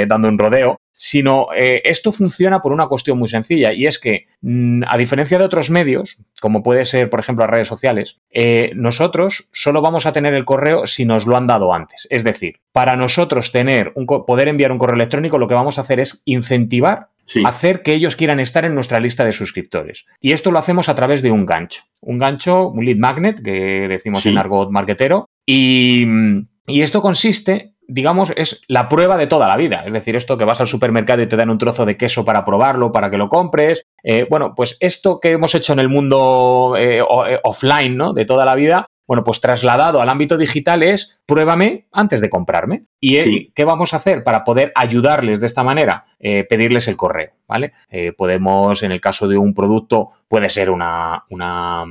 dando 0.07 0.27
un 0.27 0.37
rodeo, 0.37 0.77
sino 0.97 1.47
esto 1.55 2.11
funciona 2.11 2.61
por 2.61 2.71
una 2.71 2.87
cuestión 2.87 3.19
muy 3.19 3.27
sencilla 3.27 3.73
y 3.73 3.85
es 3.85 3.99
que, 3.99 4.27
mm, 4.41 4.83
a 4.87 4.97
diferencia 4.97 5.37
de 5.37 5.43
otros 5.43 5.69
medios, 5.69 6.17
como 6.39 6.63
puede 6.63 6.85
ser, 6.85 7.09
por 7.09 7.19
ejemplo, 7.19 7.43
las 7.43 7.51
redes 7.51 7.67
sociales, 7.67 8.21
nosotros 8.75 9.49
solo 9.51 9.81
vamos 9.81 10.05
a 10.05 10.13
tener 10.13 10.33
el 10.33 10.45
correo 10.45 10.87
si 10.87 11.05
nos 11.05 11.25
lo 11.27 11.35
han 11.35 11.47
dado 11.47 11.73
antes. 11.73 12.07
Es 12.09 12.23
decir, 12.23 12.61
para 12.71 12.95
nosotros 12.95 13.51
tener 13.51 13.91
un, 13.95 14.05
poder 14.05 14.47
enviar 14.47 14.71
un 14.71 14.77
correo 14.77 14.95
electrónico, 14.95 15.37
lo 15.37 15.47
que 15.47 15.53
vamos 15.53 15.77
a 15.77 15.81
hacer 15.81 15.99
es 15.99 16.21
incentivar, 16.25 17.09
hacer 17.45 17.81
que 17.81 17.93
ellos 17.93 18.15
quieran 18.15 18.39
estar 18.39 18.65
en 18.65 18.75
nuestra 18.75 18.99
lista 18.99 19.25
de 19.25 19.31
suscriptores. 19.31 20.05
Y 20.19 20.31
esto 20.31 20.51
lo 20.51 20.59
hacemos 20.59 20.89
a 20.89 20.95
través 20.95 21.21
de 21.21 21.31
un 21.31 21.45
gancho. 21.45 21.83
Un 22.01 22.17
gancho, 22.17 22.69
un 22.69 22.85
lead 22.85 22.97
magnet, 22.97 23.41
que 23.41 23.87
decimos 23.87 24.25
en 24.25 24.37
argot 24.37 24.69
marketero. 24.71 25.29
Y, 25.45 26.05
esto 26.67 27.01
consiste 27.01 27.74
digamos, 27.87 28.33
es 28.35 28.63
la 28.67 28.89
prueba 28.89 29.17
de 29.17 29.27
toda 29.27 29.47
la 29.47 29.57
vida. 29.57 29.83
Es 29.85 29.93
decir, 29.93 30.15
esto 30.15 30.37
que 30.37 30.45
vas 30.45 30.61
al 30.61 30.67
supermercado 30.67 31.21
y 31.21 31.27
te 31.27 31.35
dan 31.35 31.49
un 31.49 31.57
trozo 31.57 31.85
de 31.85 31.97
queso 31.97 32.25
para 32.25 32.43
probarlo, 32.43 32.91
para 32.91 33.09
que 33.09 33.17
lo 33.17 33.29
compres. 33.29 33.85
Eh, 34.03 34.27
bueno, 34.29 34.53
pues 34.55 34.77
esto 34.79 35.19
que 35.19 35.31
hemos 35.31 35.55
hecho 35.55 35.73
en 35.73 35.79
el 35.79 35.89
mundo 35.89 36.75
eh, 36.77 36.99
eh, 36.99 37.39
offline, 37.43 37.97
¿no? 37.97 38.13
De 38.13 38.25
toda 38.25 38.45
la 38.45 38.55
vida, 38.55 38.87
bueno, 39.07 39.23
pues 39.23 39.39
trasladado 39.39 40.01
al 40.01 40.09
ámbito 40.09 40.37
digital 40.37 40.81
es 40.81 41.19
pruébame 41.25 41.87
antes 41.91 42.21
de 42.21 42.29
comprarme. 42.29 42.85
¿Y 42.99 43.51
qué 43.51 43.63
vamos 43.63 43.93
a 43.93 43.97
hacer 43.97 44.23
para 44.23 44.43
poder 44.43 44.71
ayudarles 44.75 45.39
de 45.39 45.45
esta 45.45 45.63
manera? 45.63 46.05
Eh, 46.19 46.43
pedirles 46.49 46.87
el 46.87 46.97
correo, 46.97 47.33
¿vale? 47.47 47.73
Eh, 47.89 48.13
podemos, 48.13 48.81
en 48.81 48.91
el 48.91 49.01
caso 49.01 49.27
de 49.27 49.37
un 49.37 49.53
producto, 49.53 50.09
puede 50.27 50.49
ser 50.49 50.71
una, 50.71 51.23
una, 51.29 51.85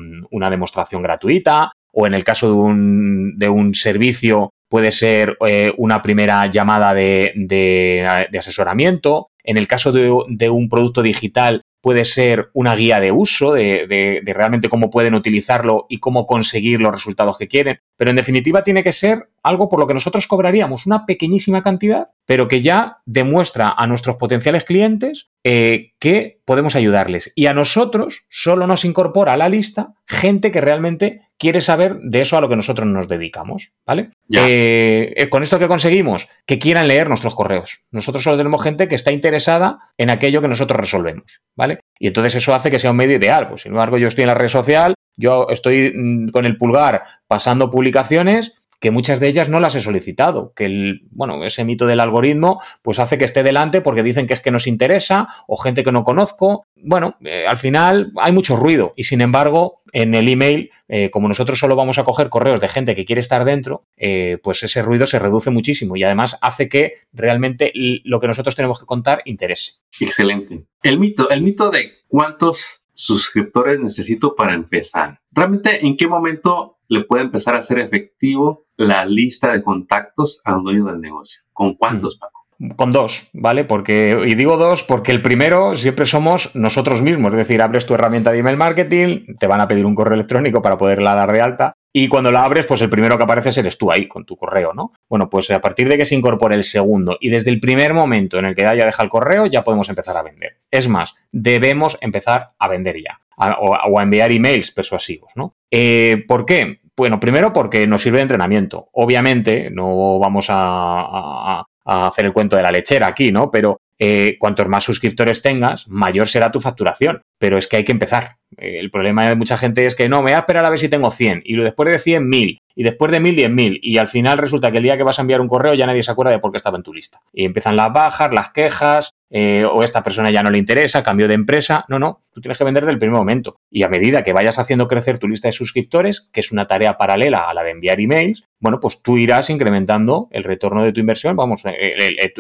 demostración 0.51 1.03
gratuita 1.03 1.73
o 1.93 2.07
en 2.07 2.15
el 2.15 2.25
caso 2.25 2.49
de 2.49 2.55
un, 2.55 3.39
de 3.39 3.49
un 3.49 3.75
servicio 3.75 4.51
puede 4.69 4.93
ser 4.93 5.37
eh, 5.47 5.73
una 5.77 6.03
primera 6.03 6.47
llamada 6.51 6.95
de, 6.95 8.29
asesoramiento. 8.39 9.31
En 9.43 9.59
el 9.59 9.67
caso 9.67 9.93
de, 9.93 10.51
un 10.51 10.69
producto 10.69 11.03
digital 11.03 11.63
puede 11.83 12.07
ser 12.07 12.49
una 12.55 12.75
guía 12.75 12.99
de 12.99 13.13
uso 13.13 13.53
de, 13.53 14.23
realmente 14.25 14.71
cómo 14.71 14.91
pueden 14.91 15.15
utilizarlo 15.15 15.85
y 15.89 15.99
cómo 15.99 16.27
conseguir 16.27 16.81
los 16.81 16.93
resultados 16.93 17.37
que 17.37 17.49
quieren. 17.49 17.79
Pero 17.97 18.11
en 18.11 18.17
definitiva 18.17 18.63
tiene 18.63 18.83
que 18.83 18.93
ser 18.93 19.29
algo 19.43 19.69
por 19.69 19.79
lo 19.79 19.87
que 19.87 19.95
nosotros 19.95 20.27
cobraríamos 20.27 20.87
una 20.87 21.05
pequeñísima 21.05 21.63
cantidad, 21.63 22.09
pero 22.27 22.49
que 22.49 22.63
ya 22.63 22.99
demuestra 23.05 23.75
a 23.77 23.87
nuestros 23.87 24.17
potenciales 24.17 24.65
clientes 24.65 25.31
eh, 25.47 25.93
que 25.99 26.41
podemos 26.47 26.75
ayudarles. 26.75 27.31
Y 27.35 27.47
a 27.47 27.53
nosotros 27.55 28.25
solo 28.31 28.67
nos 28.67 28.87
incorpora 28.87 29.35
a 29.35 29.37
la 29.37 29.51
lista 29.51 29.93
gente 30.07 30.51
que 30.51 30.63
realmente 30.63 31.21
quiere 31.39 31.61
saber 31.61 31.99
de 32.01 32.23
eso 32.23 32.39
a 32.39 32.41
lo 32.41 32.49
que 32.49 32.57
nosotros 32.57 32.87
nos 32.87 33.09
dedicamos, 33.09 33.75
¿vale? 33.87 34.09
Eh, 34.33 35.13
eh, 35.15 35.29
con 35.29 35.43
esto 35.43 35.59
que 35.59 35.69
conseguimos, 35.69 36.29
que 36.47 36.59
quieran 36.59 36.89
leer 36.89 37.09
nuestros 37.09 37.35
correos. 37.35 37.85
Nosotros 37.91 38.25
solo 38.25 38.39
tenemos 38.39 38.63
gente 38.63 38.89
que 38.89 38.95
está 38.95 39.13
interesada 39.13 39.79
en 39.99 40.09
aquello 40.09 40.41
que 40.41 40.49
nosotros 40.49 40.81
resolvemos, 40.81 41.43
¿vale? 41.55 41.81
Y 41.99 42.07
entonces 42.07 42.37
eso 42.37 42.55
hace 42.55 42.71
que 42.71 42.79
sea 42.79 42.93
un 42.93 42.97
medio 42.97 43.17
ideal. 43.17 43.49
Pues 43.49 43.63
sin 43.63 43.73
embargo, 43.73 43.99
yo 43.99 44.09
estoy 44.09 44.23
en 44.23 44.29
la 44.29 44.35
red 44.35 44.49
social, 44.49 44.95
yo 45.17 45.49
estoy 45.51 45.93
mm, 45.95 46.29
con 46.29 46.47
el 46.47 46.57
pulgar 46.57 47.03
pasando 47.27 47.71
publicaciones 47.71 48.55
que 48.85 48.91
muchas 48.91 49.19
de 49.19 49.29
ellas 49.29 49.49
no 49.49 49.61
las 49.61 49.75
he 49.77 49.81
solicitado, 49.81 50.53
que 50.55 50.67
el, 50.67 51.09
bueno, 51.11 51.43
ese 51.43 51.65
mito 51.65 51.87
del 51.87 52.01
algoritmo 52.01 52.61
pues 52.83 52.99
hace 52.99 53.17
que 53.17 53.25
esté 53.25 53.43
delante 53.43 53.81
porque 53.81 54.03
dicen 54.03 54.27
que 54.27 54.35
es 54.35 54.43
que 54.43 54.51
nos 54.51 54.67
interesa 54.67 55.27
o 55.47 55.57
gente 55.57 55.83
que 55.83 55.91
no 55.91 56.05
conozco. 56.05 56.67
Bueno, 56.77 57.17
eh, 57.25 57.47
al 57.49 57.57
final 57.57 58.13
hay 58.21 58.33
mucho 58.33 58.57
ruido 58.57 58.93
y 58.95 59.05
sin 59.05 59.23
embargo 59.23 59.81
en 59.95 60.15
el 60.15 60.29
email, 60.29 60.71
eh, 60.89 61.09
como 61.09 61.29
nosotros 61.29 61.59
solo 61.59 61.77
vamos 61.77 61.97
a 61.97 62.05
coger 62.05 62.29
correos 62.29 62.61
de 62.61 62.69
gente 62.69 62.95
que 62.95 63.07
quiere 63.07 63.21
estar 63.21 63.47
dentro, 63.47 63.87
eh, 63.97 64.37
pues 64.43 64.63
ese 64.63 64.83
ruido 64.83 65.07
se 65.07 65.19
reduce 65.19 65.49
muchísimo 65.49 65.97
y 65.97 66.05
además 66.05 66.37
hace 66.43 66.69
que 66.69 66.93
realmente 67.15 67.73
lo 68.05 68.21
que 68.21 68.27
nosotros 68.27 68.55
tenemos 68.55 68.79
que 68.79 68.85
contar 68.85 69.23
interese. 69.25 69.77
Excelente. 69.99 70.67
El 70.83 70.99
mito, 70.99 71.31
el 71.31 71.41
mito 71.41 71.71
de 71.71 71.91
cuántos 72.07 72.83
suscriptores 72.93 73.81
necesito 73.81 74.35
para 74.35 74.53
empezar. 74.53 75.23
Realmente, 75.33 75.87
¿en 75.87 75.97
qué 75.97 76.07
momento 76.07 76.74
le 76.89 77.05
puede 77.05 77.25
empezar 77.25 77.55
a 77.55 77.63
ser 77.63 77.79
efectivo 77.79 78.67
la 78.77 79.05
lista 79.05 79.53
de 79.53 79.63
contactos 79.63 80.41
a 80.45 80.57
un 80.57 80.65
dueño 80.65 80.85
del 80.85 81.01
negocio? 81.01 81.43
¿Con 81.53 81.75
cuántos, 81.75 82.17
mm. 82.17 82.21
Paco? 82.21 82.45
Con 82.77 82.93
dos, 82.93 83.29
¿vale? 83.33 83.65
Porque, 83.65 84.17
y 84.27 84.35
digo 84.35 84.57
dos 84.57 84.85
porque 84.85 85.13
el 85.13 85.23
primero 85.23 85.75
siempre 85.75 86.07
somos 86.07 86.55
nosotros 86.55 87.03
mismos, 87.03 87.33
es 87.33 87.39
decir, 87.39 87.61
abres 87.61 87.85
tu 87.85 87.95
herramienta 87.95 88.31
de 88.31 88.39
email 88.39 88.57
marketing, 88.57 89.37
te 89.39 89.47
van 89.47 89.61
a 89.61 89.69
pedir 89.69 89.85
un 89.85 89.95
correo 89.95 90.15
electrónico 90.15 90.63
para 90.63 90.79
poderla 90.79 91.15
dar 91.15 91.33
de 91.33 91.41
alta 91.41 91.75
y 91.93 92.09
cuando 92.09 92.31
la 92.31 92.45
abres, 92.45 92.67
pues 92.67 92.81
el 92.83 92.91
primero 92.91 93.17
que 93.17 93.25
aparece 93.25 93.59
eres 93.59 93.77
tú 93.77 93.91
ahí 93.91 94.09
con 94.09 94.25
tu 94.25 94.37
correo, 94.37 94.73
¿no? 94.73 94.93
Bueno, 95.09 95.29
pues 95.29 95.51
a 95.51 95.61
partir 95.61 95.89
de 95.89 95.97
que 95.97 96.05
se 96.05 96.15
incorpore 96.15 96.55
el 96.55 96.65
segundo 96.65 97.19
y 97.21 97.29
desde 97.29 97.51
el 97.51 97.61
primer 97.61 97.93
momento 97.93 98.39
en 98.39 98.47
el 98.47 98.55
que 98.55 98.63
ya 98.63 98.73
deja 98.73 99.03
el 99.03 99.09
correo, 99.09 99.47
ya 99.47 99.65
podemos 99.65 99.89
empezar 99.89 100.17
a 100.17 100.23
vender. 100.23 100.59
Es 100.71 100.89
más, 100.89 101.15
debemos 101.33 101.99
empezar 102.01 102.53
a 102.59 102.69
vender 102.69 102.97
ya 103.03 103.21
o, 103.37 103.99
a 103.99 104.03
enviar 104.03 104.33
emails 104.33 104.71
persuasivos, 104.71 105.33
¿no? 105.37 105.57
Eh, 105.71 106.25
¿Por 106.29 106.45
qué? 106.45 106.81
Bueno, 106.97 107.19
primero 107.19 107.53
porque 107.53 107.87
nos 107.87 108.03
sirve 108.03 108.19
de 108.19 108.23
entrenamiento. 108.23 108.89
Obviamente, 108.93 109.71
no 109.71 110.19
vamos 110.19 110.47
a, 110.49 111.65
hacer 111.85 112.25
el 112.25 112.33
cuento 112.33 112.57
de 112.57 112.63
la 112.63 112.71
lechera 112.71 113.09
aquí, 113.09 113.31
¿no? 113.31 113.51
Pero 113.51 113.81
eh, 113.99 114.37
cuantos 114.39 114.69
más 114.69 114.85
suscriptores 114.85 115.43
tengas, 115.43 115.89
mayor 115.89 116.29
será 116.29 116.51
tu 116.51 116.61
facturación. 116.61 117.23
Pero 117.45 117.59
es 117.59 117.69
que 117.69 117.77
hay 117.77 117.85
que 117.85 117.93
empezar. 117.93 118.39
Eh, 118.57 118.79
el 118.81 118.91
problema 118.91 119.29
de 119.29 119.35
mucha 119.35 119.59
gente 119.59 119.85
es 119.85 119.95
que 119.95 120.09
no, 120.09 120.23
me 120.23 120.31
voy 120.31 120.33
a 120.33 120.39
esperar 120.39 120.65
a 120.65 120.71
ver 120.71 120.79
si 120.79 120.89
tengo 120.89 121.11
100 121.11 121.43
y 121.45 121.55
después 121.57 121.91
de 121.91 121.99
100, 121.99 122.27
1000 122.27 122.59
y 122.75 122.83
después 122.83 123.13
de 123.13 123.21
1000, 123.21 123.37
10.000 123.37 123.79
y 123.83 123.99
al 123.99 124.09
final 124.09 124.39
resulta 124.39 124.71
que 124.73 124.79
el 124.79 124.83
día 124.83 124.97
que 124.97 125.03
vas 125.03 125.19
a 125.19 125.23
enviar 125.23 125.43
un 125.43 125.49
correo 125.49 125.75
ya 125.75 125.87
nadie 125.87 126.03
se 126.03 126.11
acuerda 126.11 126.33
de 126.33 126.39
por 126.39 126.53
qué 126.53 126.57
estaba 126.57 126.79
en 126.79 126.83
tu 126.83 126.95
lista. 126.95 127.21
Y 127.35 127.45
empiezan 127.45 127.77
las 127.77 127.93
bajas, 127.93 128.33
las 128.33 128.49
quejas, 128.51 129.11
eh, 129.31 129.65
o 129.65 129.83
esta 129.83 130.03
persona 130.03 130.31
ya 130.31 130.43
no 130.43 130.51
le 130.51 130.59
interesa, 130.59 131.03
cambio 131.03 131.29
de 131.29 131.35
empresa. 131.35 131.85
No, 131.89 131.99
no, 131.99 132.23
tú 132.33 132.41
tienes 132.41 132.57
que 132.57 132.65
vender 132.65 132.87
del 132.87 132.99
primer 132.99 133.17
momento. 133.17 133.57
Y 133.71 133.83
a 133.83 133.89
medida 133.89 134.23
que 134.23 134.33
vayas 134.33 134.59
haciendo 134.59 134.89
crecer 134.89 135.19
tu 135.19 135.29
lista 135.29 135.49
de 135.49 135.53
suscriptores, 135.53 136.31
que 136.33 136.41
es 136.41 136.51
una 136.51 136.67
tarea 136.67 136.97
paralela 136.97 137.49
a 137.49 137.55
la 137.55 137.63
de 137.63 137.71
enviar 137.71 138.01
emails, 138.01 138.45
bueno, 138.61 138.81
pues 138.81 139.03
tú 139.03 139.19
irás 139.19 139.51
incrementando 139.51 140.29
el 140.31 140.45
retorno 140.45 140.83
de 140.83 140.93
tu 140.93 141.01
inversión, 141.01 141.37
vamos, 141.37 141.63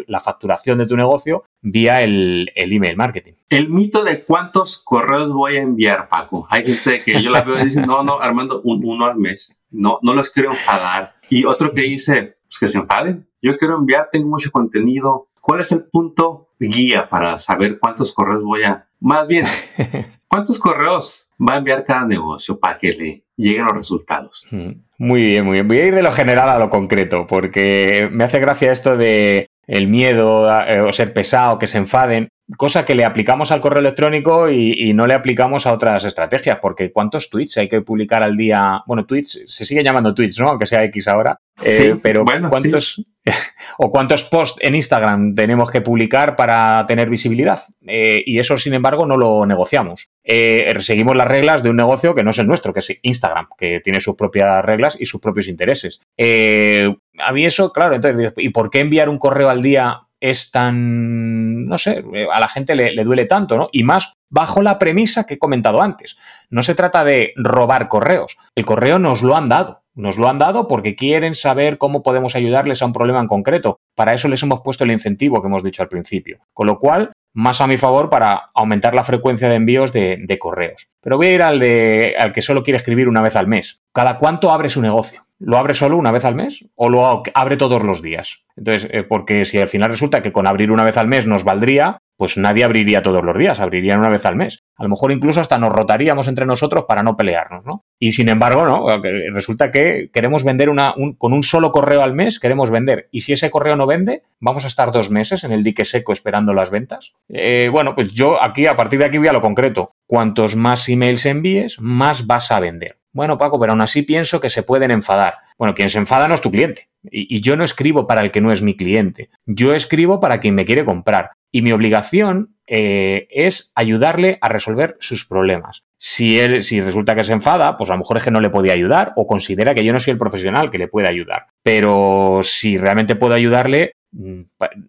la 0.07 0.21
facturación 0.21 0.79
de 0.79 0.87
tu 0.87 0.97
negocio 0.97 1.45
vía 1.61 2.03
el, 2.03 2.51
el 2.55 2.73
email 2.73 2.97
marketing. 2.97 3.35
El 3.51 3.71
mito 3.71 4.05
de 4.05 4.25
cuántos 4.25 4.79
correos 4.95 5.33
voy 5.33 5.57
a 5.57 5.63
enviar, 5.63 6.09
Paco. 6.09 6.47
Hay 6.49 6.65
gente 6.65 7.03
que 7.03 7.21
yo 7.21 7.29
la 7.29 7.43
veo 7.43 7.59
y 7.59 7.65
dice, 7.65 7.85
no, 7.85 8.05
no, 8.05 8.21
Armando, 8.21 8.61
uno 8.63 9.07
al 9.07 9.17
mes. 9.17 9.61
No, 9.73 9.99
no 10.03 10.15
los 10.15 10.31
quiero 10.31 10.53
enfadar. 10.53 11.15
Y 11.29 11.45
otro 11.47 11.73
que 11.73 11.83
dice, 11.83 12.37
pues 12.45 12.61
que 12.61 12.69
se 12.69 12.79
enfaden. 12.79 13.29
Yo 13.43 13.57
quiero 13.57 13.75
enviar, 13.75 14.09
tengo 14.13 14.29
mucho 14.29 14.53
contenido. 14.53 15.27
¿Cuál 15.41 15.63
es 15.63 15.73
el 15.73 15.83
punto 15.83 16.51
guía 16.61 17.09
para 17.09 17.41
saber 17.41 17.81
cuántos 17.81 18.15
correos 18.15 18.45
voy 18.45 18.63
a... 18.63 18.87
Más 19.01 19.27
bien, 19.27 19.47
¿cuántos 20.29 20.61
correos 20.61 21.27
va 21.41 21.55
a 21.55 21.59
enviar 21.59 21.83
cada 21.83 22.07
negocio 22.07 22.57
para 22.61 22.79
que 22.79 22.93
le 22.93 23.25
lleguen 23.37 23.65
los 23.65 23.77
resultados? 23.77 24.49
Muy 24.97 25.21
bien, 25.23 25.45
muy 25.45 25.55
bien. 25.55 25.67
Voy 25.67 25.79
a 25.79 25.87
ir 25.87 25.95
de 25.97 26.03
lo 26.03 26.13
general 26.13 26.51
a 26.51 26.59
lo 26.61 26.71
concreto, 26.71 27.27
porque 27.27 28.09
me 28.13 28.23
hace 28.23 28.39
gracia 28.39 28.71
esto 28.71 28.97
de 28.97 29.49
el 29.67 29.89
miedo 29.89 30.49
eh, 30.69 30.83
o 30.83 30.93
ser 30.93 31.13
pesado, 31.13 31.59
que 31.59 31.67
se 31.67 31.79
enfaden 31.79 32.29
cosa 32.57 32.85
que 32.85 32.95
le 32.95 33.05
aplicamos 33.05 33.51
al 33.53 33.61
correo 33.61 33.81
electrónico 33.81 34.51
y, 34.51 34.93
no 34.95 35.07
le 35.07 35.15
aplicamos 35.15 35.67
a 35.67 35.73
otras 35.73 36.05
estrategias, 36.05 36.59
porque 36.61 36.93
¿cuántos 36.93 37.31
tweets 37.31 37.57
hay 37.59 37.69
que 37.69 37.81
publicar 37.81 38.23
al 38.23 38.37
día? 38.37 38.83
Bueno, 38.87 39.07
tweets, 39.07 39.45
se 39.47 39.65
sigue 39.65 39.83
llamando 39.83 40.15
tweets, 40.15 40.39
¿no? 40.39 40.51
Aunque 40.51 40.67
sea 40.67 40.85
X 40.85 41.09
ahora. 41.09 41.41
Eh, 41.63 41.97
pero 42.03 42.25
¿cuántos 42.25 43.05
o 43.79 43.91
cuántos 43.91 44.25
posts 44.25 44.59
en 44.61 44.75
Instagram 44.75 45.35
tenemos 45.35 45.71
que 45.71 45.81
publicar 45.81 46.37
para 46.37 46.85
tener 46.87 47.09
visibilidad? 47.09 47.61
Eh, 47.87 48.23
y 48.27 48.39
eso, 48.39 48.59
sin 48.59 48.75
embargo, 48.75 49.07
no 49.07 49.17
lo 49.17 49.47
negociamos. 49.47 50.11
Eh, 50.23 50.73
seguimos 50.81 51.17
las 51.17 51.29
reglas 51.29 51.63
de 51.63 51.71
un 51.71 51.77
negocio 51.77 52.15
que 52.15 52.23
no 52.23 52.31
es 52.31 52.39
el 52.39 52.47
nuestro, 52.47 52.73
que 52.73 52.81
es 52.81 52.99
Instagram, 53.03 53.49
que 53.57 53.81
tiene 53.81 54.01
sus 54.01 54.17
propias 54.17 54.65
reglas 54.65 54.97
y 55.01 55.07
sus 55.07 55.21
propios 55.21 55.49
intereses. 55.49 56.01
a 56.19 57.33
mí 57.33 57.45
eso, 57.45 57.73
claro, 57.73 57.95
entonces, 57.95 58.33
¿y 58.37 58.51
por 58.51 58.71
qué 58.71 58.81
enviar 58.81 59.09
un 59.09 59.19
correo 59.19 59.49
al 59.49 59.63
día 59.63 60.04
es 60.25 60.51
tan, 60.51 61.67
no 61.67 61.77
sé, 61.77 62.03
a 62.33 62.41
la 62.41 62.49
gente 62.49 62.75
le, 62.75 63.05
duele 63.05 63.27
tanto, 63.27 63.59
¿no? 63.59 63.69
Y 63.73 63.83
más 63.83 64.15
bajo 64.31 64.63
la 64.63 64.79
premisa 64.79 65.27
que 65.27 65.35
he 65.35 65.39
comentado 65.39 65.83
antes. 65.83 66.17
No 66.49 66.63
se 66.63 66.75
trata 66.75 67.05
de 67.05 67.35
robar 67.37 67.89
correos. 67.89 68.39
El 68.55 68.65
correo 68.65 68.99
nos 68.99 69.23
lo 69.23 69.37
han 69.37 69.51
dado. 69.51 69.83
Nos 69.95 70.17
lo 70.17 70.29
han 70.29 70.39
dado 70.39 70.67
porque 70.67 70.97
quieren 70.97 71.35
saber 71.35 71.77
cómo 71.77 72.03
podemos 72.03 72.35
ayudarles 72.37 72.81
a 72.81 72.87
un 72.87 72.95
problema 72.95 73.21
en 73.21 73.29
concreto. 73.29 73.77
Para 73.95 74.15
eso 74.15 74.29
les 74.29 74.43
hemos 74.43 74.61
puesto 74.63 74.85
el 74.85 74.93
incentivo 74.93 75.43
que 75.43 75.49
hemos 75.49 75.63
dicho 75.63 75.83
al 75.83 75.89
principio. 75.91 76.39
Con 76.55 76.69
lo 76.69 76.79
cual, 76.79 77.13
más 77.35 77.61
a 77.61 77.67
mi 77.67 77.77
favor 77.77 78.09
para 78.09 78.51
aumentar 78.55 78.95
la 78.95 79.05
frecuencia 79.05 79.49
de 79.51 79.57
envíos 79.57 79.93
de, 79.93 80.17
de 80.21 80.39
correos. 80.39 80.89
Pero 81.03 81.19
voy 81.19 81.27
a 81.27 81.33
ir 81.33 81.43
al, 81.43 81.59
de, 81.59 82.15
al 82.19 82.33
que 82.33 82.41
solo 82.41 82.63
quiere 82.63 82.79
escribir 82.79 83.11
una 83.11 83.21
vez 83.21 83.37
al 83.37 83.47
mes. 83.47 83.83
¿Cada 83.93 84.17
cuánto 84.17 84.51
abre 84.51 84.71
su 84.71 84.81
negocio? 84.81 85.27
¿Lo 85.47 85.59
abre 85.59 85.75
solo 85.75 85.99
una 85.99 86.11
vez 86.11 86.25
al 86.25 86.35
mes 86.35 86.65
o 86.75 86.89
lo 86.89 87.23
abre 87.35 87.59
todos 87.59 87.83
los 87.83 88.01
días? 88.01 88.45
Entonces, 88.57 88.89
eh, 88.91 89.03
porque 89.03 89.45
si 89.45 89.59
al 89.59 89.69
final 89.69 89.91
resulta 89.91 90.23
que 90.23 90.33
con 90.33 90.47
abrir 90.47 90.71
una 90.71 90.85
vez 90.85 90.97
al 90.97 91.07
mes 91.07 91.27
nos 91.27 91.45
valdría, 91.45 91.99
pues 92.17 92.39
nadie 92.39 92.65
abriría 92.65 93.03
todos 93.03 93.23
los 93.23 93.37
días, 93.37 93.61
abrirían 93.61 93.99
una 93.99 94.09
vez 94.09 94.25
al 94.25 94.37
mes. 94.37 94.65
A 94.77 94.85
lo 94.85 94.89
mejor 94.89 95.13
incluso 95.13 95.43
hasta 95.43 95.59
nos 95.59 95.71
rotaríamos 95.71 96.29
entre 96.29 96.47
nosotros 96.47 96.87
para 96.89 97.03
no 97.03 97.19
pelearnos, 97.19 97.67
¿no? 97.67 97.85
Y 97.99 98.13
sin 98.13 98.31
embargo, 98.31 98.65
no, 98.65 98.87
resulta 99.35 99.71
que 99.71 100.09
queremos 100.15 100.45
vender 100.45 100.71
una, 100.71 100.95
con 101.19 101.35
un 101.35 101.43
solo 101.43 101.73
correo 101.73 102.03
al 102.03 102.15
mes, 102.15 102.41
queremos 102.41 102.71
vender. 102.71 103.09
Y 103.11 103.21
si 103.21 103.35
ese 103.35 103.51
correo 103.51 103.77
no 103.77 103.87
vende, 103.87 104.23
vamos 104.41 104.65
a 104.65 104.69
estar 104.69 104.93
dos 104.93 105.11
meses 105.11 105.45
en 105.45 105.53
el 105.53 105.63
dique 105.63 105.85
seco 105.85 106.15
esperando 106.15 106.55
las 106.55 106.71
ventas. 106.71 107.13
Eh, 107.29 107.69
bueno, 107.71 107.95
pues 107.95 108.15
yo 108.15 108.43
aquí, 108.43 108.67
a 108.67 108.77
partir 108.77 108.99
de 109.01 109.05
aquí 109.05 109.19
voy 109.19 109.29
a 109.29 109.33
lo 109.35 109.43
concreto. 109.43 109.91
Cuantos 110.07 110.57
más 110.57 110.89
emails 110.89 111.27
envíes, 111.27 111.79
más 111.81 112.27
vas 112.27 112.51
a 112.51 112.61
vender. 112.61 112.97
Bueno, 113.15 113.39
Paco, 113.39 113.61
pero 113.61 113.73
aún 113.73 113.81
así 113.81 114.03
pienso 114.03 114.41
que 114.41 114.51
se 114.51 114.65
pueden 114.65 114.91
enfadar. 114.91 115.35
Bueno, 115.57 115.75
quien 115.75 115.89
se 115.89 115.99
enfada 115.99 116.27
no 116.27 116.35
es 116.35 116.41
tu 116.41 116.51
cliente. 116.51 116.89
Y, 117.05 117.41
yo 117.41 117.57
no 117.57 117.63
escribo 117.63 118.09
para 118.09 118.23
el 118.23 118.33
que 118.33 118.41
no 118.41 118.51
es 118.51 118.61
mi 118.61 118.77
cliente. 118.77 119.31
Yo 119.47 119.73
escribo 119.73 120.19
para 120.19 120.41
quien 120.41 120.57
me 120.57 120.65
quiere 120.65 120.85
comprar. 120.85 121.31
Y 121.53 121.63
mi 121.63 121.71
obligación 121.71 122.57
eh, 122.67 123.29
es 123.31 123.71
ayudarle 123.77 124.39
a 124.41 124.49
resolver 124.49 124.97
sus 124.99 125.25
problemas. 125.27 125.85
Si 125.97 126.41
él, 126.41 126.63
si 126.63 126.81
resulta 126.81 127.15
que 127.15 127.23
se 127.23 127.33
enfada, 127.33 127.77
pues 127.77 127.89
a 127.91 127.93
lo 127.93 128.01
mejor 128.01 128.17
es 128.17 128.25
que 128.25 128.33
no 128.33 128.41
le 128.41 128.51
puede 128.51 128.73
ayudar 128.73 129.13
o 129.15 129.29
considera 129.29 129.77
que 129.77 129.85
yo 129.85 129.93
no 129.93 130.01
soy 130.01 130.11
el 130.11 130.19
profesional 130.19 130.73
que 130.73 130.79
le 130.79 130.89
puede 130.89 131.09
ayudar. 131.09 131.47
Pero 131.63 132.41
si 132.43 132.79
realmente 132.79 133.15
puedo 133.15 133.35
ayudarle, 133.35 133.93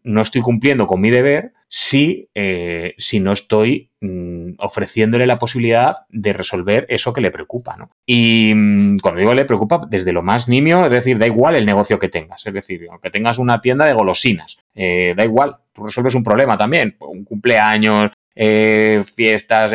no 0.03 0.21
estoy 0.21 0.41
cumpliendo 0.41 0.85
con 0.87 1.01
mi 1.01 1.09
deber 1.09 1.53
si, 1.67 2.29
eh, 2.35 2.93
si 2.97 3.19
no 3.19 3.31
estoy 3.31 3.91
mm, 4.01 4.53
ofreciéndole 4.59 5.25
la 5.25 5.39
posibilidad 5.39 5.95
de 6.09 6.33
resolver 6.33 6.85
eso 6.89 7.11
que 7.11 7.21
le 7.21 7.31
preocupa. 7.31 7.75
¿no? 7.75 7.89
Y 8.05 8.53
mm, 8.55 8.99
cuando 8.99 9.19
digo 9.19 9.33
le 9.33 9.45
preocupa, 9.45 9.81
desde 9.89 10.13
lo 10.13 10.21
más 10.21 10.47
nimio, 10.47 10.85
es 10.85 10.91
decir, 10.91 11.17
da 11.17 11.25
igual 11.25 11.55
el 11.55 11.65
negocio 11.65 11.99
que 11.99 12.09
tengas. 12.09 12.45
Es 12.45 12.53
decir, 12.53 12.87
aunque 12.89 13.09
tengas 13.09 13.37
una 13.37 13.61
tienda 13.61 13.85
de 13.85 13.93
golosinas, 13.93 14.59
eh, 14.75 15.13
da 15.17 15.23
igual, 15.23 15.57
tú 15.73 15.85
resuelves 15.85 16.15
un 16.15 16.23
problema 16.23 16.57
también, 16.57 16.95
un 16.99 17.25
cumpleaños, 17.25 18.11
eh, 18.35 19.03
fiestas, 19.15 19.73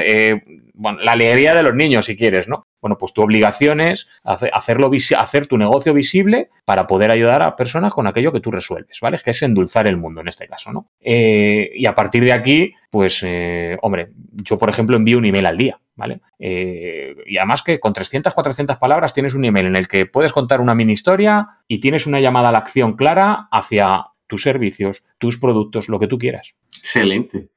bueno, 0.75 0.99
la 1.01 1.13
alegría 1.13 1.55
de 1.55 1.63
los 1.63 1.75
niños, 1.75 2.07
si 2.07 2.17
quieres, 2.17 2.49
¿no? 2.49 2.65
Bueno, 2.81 2.97
pues 2.99 3.13
tu 3.13 3.23
obligación 3.23 3.81
es 3.81 4.09
hacer 4.25 5.47
tu 5.47 5.59
negocio 5.59 5.93
visible 5.95 6.51
para 6.65 6.87
poder 6.87 7.11
ayudar 7.11 7.43
a 7.43 7.57
personas 7.57 7.93
con 7.93 8.07
aquello 8.07 8.33
que 8.33 8.41
tú 8.41 8.51
resuelves, 8.51 8.99
¿vale? 9.01 9.17
Es 9.17 9.23
que 9.23 9.31
es 9.31 9.43
endulzar 9.43 9.87
el 9.87 9.97
mundo 9.97 10.21
en 10.21 10.29
este 10.29 10.47
caso, 10.47 10.73
¿no? 10.73 10.91
Eh, 11.01 11.71
y 11.75 11.87
a 11.87 11.95
partir 11.95 12.25
de 12.25 12.33
aquí, 12.33 12.75
pues, 12.91 13.23
eh, 13.27 13.77
hombre, 13.83 14.11
yo, 14.33 14.59
por 14.59 14.71
ejemplo, 14.71 14.97
envío 14.97 15.19
un 15.19 15.25
email 15.27 15.47
al 15.47 15.59
día, 15.59 15.81
¿vale? 15.97 16.21
Eh, 16.39 17.15
y 17.27 17.37
además 17.37 17.63
que 17.63 17.79
con 17.79 17.93
300, 17.93 18.33
400 18.33 18.77
palabras 18.79 19.13
tienes 19.13 19.35
un 19.35 19.45
email 19.45 19.67
en 19.67 19.77
el 19.77 19.89
que 19.89 20.07
puedes 20.07 20.33
contar 20.33 20.61
una 20.61 20.75
mini 20.75 20.93
historia 20.93 21.47
y 21.69 21.81
tienes 21.81 22.07
una 22.07 22.21
llamada 22.21 22.49
a 22.49 22.53
la 22.53 22.59
acción 22.59 22.97
clara 22.97 23.49
hacia 23.51 24.07
tus 24.27 24.43
servicios, 24.43 25.05
tus 25.19 25.39
productos, 25.39 25.89
lo 25.89 25.99
que 25.99 26.07
tú 26.07 26.19
quieras. 26.19 26.55
Excelente. 26.79 27.49